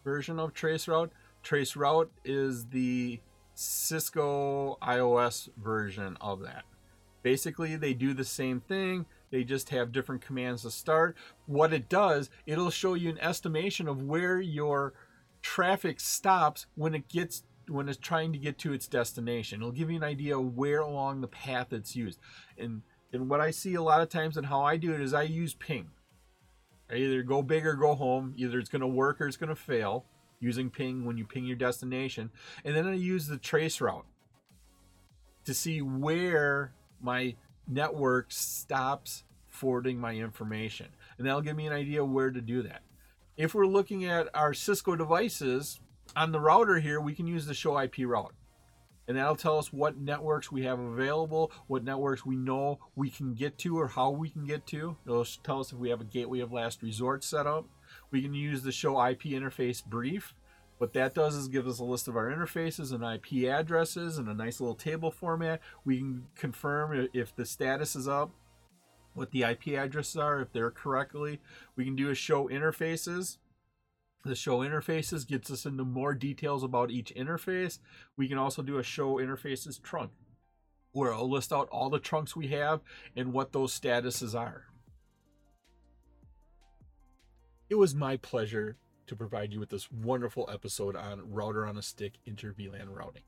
version 0.02 0.40
of 0.40 0.52
traceroute. 0.52 1.10
Traceroute 1.44 2.08
is 2.24 2.66
the 2.66 3.20
Cisco 3.54 4.78
IOS 4.82 5.48
version 5.56 6.18
of 6.20 6.40
that. 6.40 6.64
Basically, 7.22 7.76
they 7.76 7.94
do 7.94 8.14
the 8.14 8.24
same 8.24 8.58
thing. 8.58 9.06
They 9.30 9.44
just 9.44 9.68
have 9.68 9.92
different 9.92 10.22
commands 10.22 10.62
to 10.62 10.72
start. 10.72 11.16
What 11.46 11.72
it 11.72 11.88
does, 11.88 12.30
it'll 12.46 12.70
show 12.70 12.94
you 12.94 13.08
an 13.10 13.18
estimation 13.18 13.86
of 13.86 14.02
where 14.02 14.40
your 14.40 14.94
traffic 15.40 16.00
stops 16.00 16.66
when 16.74 16.96
it 16.96 17.08
gets 17.08 17.44
when 17.68 17.88
it's 17.88 17.96
trying 17.96 18.32
to 18.32 18.40
get 18.40 18.58
to 18.58 18.72
its 18.72 18.88
destination. 18.88 19.60
It'll 19.60 19.70
give 19.70 19.88
you 19.88 19.96
an 19.98 20.02
idea 20.02 20.36
of 20.36 20.56
where 20.56 20.80
along 20.80 21.20
the 21.20 21.28
path 21.28 21.72
it's 21.72 21.94
used. 21.94 22.18
And 22.58 22.82
and 23.12 23.28
what 23.28 23.40
I 23.40 23.50
see 23.50 23.74
a 23.74 23.82
lot 23.82 24.00
of 24.00 24.08
times 24.08 24.36
and 24.36 24.46
how 24.46 24.62
I 24.62 24.76
do 24.76 24.92
it 24.92 25.00
is 25.00 25.12
I 25.12 25.22
use 25.22 25.54
ping. 25.54 25.90
I 26.90 26.96
either 26.96 27.22
go 27.22 27.42
big 27.42 27.66
or 27.66 27.74
go 27.74 27.94
home. 27.94 28.34
Either 28.36 28.58
it's 28.58 28.68
going 28.68 28.80
to 28.80 28.86
work 28.86 29.20
or 29.20 29.26
it's 29.26 29.36
going 29.36 29.48
to 29.48 29.56
fail 29.56 30.04
using 30.40 30.70
ping 30.70 31.04
when 31.04 31.16
you 31.16 31.24
ping 31.24 31.44
your 31.44 31.56
destination. 31.56 32.30
And 32.64 32.74
then 32.74 32.86
I 32.86 32.94
use 32.94 33.26
the 33.26 33.38
trace 33.38 33.80
route 33.80 34.06
to 35.44 35.54
see 35.54 35.80
where 35.80 36.72
my 37.00 37.36
network 37.66 38.26
stops 38.30 39.24
forwarding 39.48 39.98
my 39.98 40.14
information. 40.14 40.88
And 41.18 41.26
that'll 41.26 41.42
give 41.42 41.56
me 41.56 41.66
an 41.66 41.72
idea 41.72 42.04
where 42.04 42.30
to 42.30 42.40
do 42.40 42.62
that. 42.62 42.82
If 43.36 43.54
we're 43.54 43.66
looking 43.66 44.04
at 44.04 44.28
our 44.34 44.52
Cisco 44.52 44.96
devices 44.96 45.80
on 46.16 46.32
the 46.32 46.40
router 46.40 46.80
here, 46.80 47.00
we 47.00 47.14
can 47.14 47.26
use 47.26 47.46
the 47.46 47.54
show 47.54 47.78
IP 47.78 47.98
route. 48.00 48.34
And 49.08 49.16
that'll 49.16 49.36
tell 49.36 49.58
us 49.58 49.72
what 49.72 49.98
networks 49.98 50.52
we 50.52 50.62
have 50.62 50.78
available, 50.78 51.50
what 51.66 51.84
networks 51.84 52.24
we 52.24 52.36
know 52.36 52.78
we 52.94 53.10
can 53.10 53.34
get 53.34 53.58
to, 53.58 53.78
or 53.78 53.88
how 53.88 54.10
we 54.10 54.28
can 54.28 54.44
get 54.44 54.66
to. 54.68 54.96
It'll 55.04 55.24
tell 55.24 55.60
us 55.60 55.72
if 55.72 55.78
we 55.78 55.90
have 55.90 56.00
a 56.00 56.04
gateway 56.04 56.40
of 56.40 56.52
last 56.52 56.82
resort 56.82 57.24
set 57.24 57.46
up. 57.46 57.66
We 58.10 58.22
can 58.22 58.32
use 58.32 58.62
the 58.62 58.72
show 58.72 59.04
IP 59.04 59.22
interface 59.22 59.84
brief. 59.84 60.34
What 60.78 60.94
that 60.94 61.14
does 61.14 61.36
is 61.36 61.48
give 61.48 61.66
us 61.66 61.78
a 61.78 61.84
list 61.84 62.08
of 62.08 62.16
our 62.16 62.26
interfaces 62.26 62.92
and 62.92 63.04
IP 63.04 63.48
addresses 63.48 64.18
in 64.18 64.28
a 64.28 64.34
nice 64.34 64.60
little 64.60 64.74
table 64.74 65.10
format. 65.10 65.60
We 65.84 65.98
can 65.98 66.26
confirm 66.34 67.08
if 67.12 67.34
the 67.34 67.44
status 67.44 67.94
is 67.94 68.08
up, 68.08 68.32
what 69.14 69.30
the 69.30 69.42
IP 69.42 69.68
addresses 69.68 70.16
are, 70.16 70.40
if 70.40 70.52
they're 70.52 70.70
correctly. 70.70 71.40
We 71.76 71.84
can 71.84 71.94
do 71.94 72.10
a 72.10 72.14
show 72.14 72.48
interfaces. 72.48 73.38
The 74.24 74.34
show 74.36 74.60
interfaces 74.60 75.26
gets 75.26 75.50
us 75.50 75.66
into 75.66 75.84
more 75.84 76.14
details 76.14 76.62
about 76.62 76.90
each 76.90 77.12
interface. 77.14 77.78
We 78.16 78.28
can 78.28 78.38
also 78.38 78.62
do 78.62 78.78
a 78.78 78.82
show 78.82 79.16
interfaces 79.16 79.82
trunk 79.82 80.12
where 80.92 81.12
I'll 81.12 81.30
list 81.30 81.52
out 81.52 81.68
all 81.70 81.90
the 81.90 81.98
trunks 81.98 82.36
we 82.36 82.48
have 82.48 82.80
and 83.16 83.32
what 83.32 83.52
those 83.52 83.78
statuses 83.78 84.38
are. 84.38 84.66
It 87.68 87.76
was 87.76 87.94
my 87.94 88.16
pleasure 88.18 88.76
to 89.06 89.16
provide 89.16 89.52
you 89.52 89.58
with 89.58 89.70
this 89.70 89.90
wonderful 89.90 90.48
episode 90.52 90.94
on 90.94 91.32
router 91.32 91.66
on 91.66 91.78
a 91.78 91.82
stick 91.82 92.12
inter 92.26 92.52
VLAN 92.52 92.94
routing. 92.94 93.22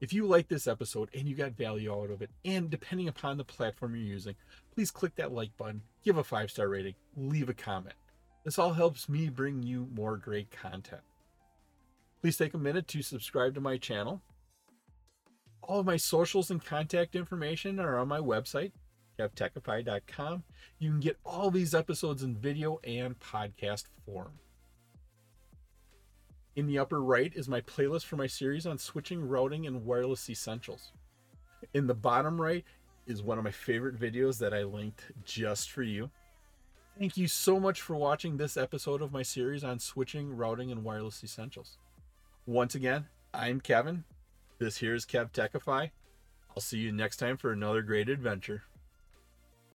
If 0.00 0.12
you 0.12 0.26
like 0.26 0.48
this 0.48 0.66
episode 0.66 1.10
and 1.14 1.28
you 1.28 1.36
got 1.36 1.52
value 1.52 1.94
out 1.94 2.10
of 2.10 2.22
it, 2.22 2.30
and 2.44 2.68
depending 2.68 3.06
upon 3.06 3.36
the 3.36 3.44
platform 3.44 3.94
you're 3.94 4.04
using, 4.04 4.34
please 4.74 4.90
click 4.90 5.14
that 5.16 5.32
like 5.32 5.56
button, 5.56 5.82
give 6.02 6.16
a 6.16 6.24
five 6.24 6.50
star 6.50 6.68
rating, 6.68 6.94
leave 7.16 7.48
a 7.48 7.54
comment. 7.54 7.94
This 8.44 8.58
all 8.58 8.72
helps 8.72 9.08
me 9.08 9.28
bring 9.28 9.62
you 9.62 9.88
more 9.94 10.16
great 10.16 10.50
content. 10.50 11.02
Please 12.20 12.36
take 12.36 12.54
a 12.54 12.58
minute 12.58 12.88
to 12.88 13.02
subscribe 13.02 13.54
to 13.54 13.60
my 13.60 13.76
channel. 13.76 14.20
All 15.62 15.80
of 15.80 15.86
my 15.86 15.96
socials 15.96 16.50
and 16.50 16.64
contact 16.64 17.14
information 17.14 17.78
are 17.78 17.98
on 17.98 18.08
my 18.08 18.18
website, 18.18 18.72
kevtechify.com. 19.18 20.42
You 20.78 20.90
can 20.90 21.00
get 21.00 21.18
all 21.24 21.50
these 21.50 21.74
episodes 21.74 22.24
in 22.24 22.36
video 22.36 22.80
and 22.84 23.18
podcast 23.20 23.84
form. 24.04 24.32
In 26.56 26.66
the 26.66 26.78
upper 26.78 27.02
right 27.02 27.32
is 27.34 27.48
my 27.48 27.60
playlist 27.60 28.04
for 28.04 28.16
my 28.16 28.26
series 28.26 28.66
on 28.66 28.76
switching, 28.76 29.26
routing, 29.26 29.66
and 29.66 29.84
wireless 29.84 30.28
essentials. 30.28 30.92
In 31.74 31.86
the 31.86 31.94
bottom 31.94 32.40
right 32.40 32.64
is 33.06 33.22
one 33.22 33.38
of 33.38 33.44
my 33.44 33.50
favorite 33.50 33.98
videos 33.98 34.38
that 34.38 34.52
I 34.52 34.64
linked 34.64 35.12
just 35.24 35.70
for 35.70 35.82
you. 35.82 36.10
Thank 36.98 37.16
you 37.16 37.26
so 37.26 37.58
much 37.58 37.80
for 37.80 37.96
watching 37.96 38.36
this 38.36 38.56
episode 38.56 39.00
of 39.00 39.12
my 39.12 39.22
series 39.22 39.64
on 39.64 39.78
switching, 39.78 40.36
routing, 40.36 40.70
and 40.70 40.84
wireless 40.84 41.24
essentials. 41.24 41.78
Once 42.46 42.74
again, 42.74 43.06
I'm 43.32 43.60
Kevin. 43.60 44.04
This 44.58 44.76
here 44.76 44.94
is 44.94 45.06
KevTechify. 45.06 45.90
I'll 46.50 46.60
see 46.60 46.78
you 46.78 46.92
next 46.92 47.16
time 47.16 47.38
for 47.38 47.50
another 47.50 47.82
great 47.82 48.08
adventure. 48.08 48.64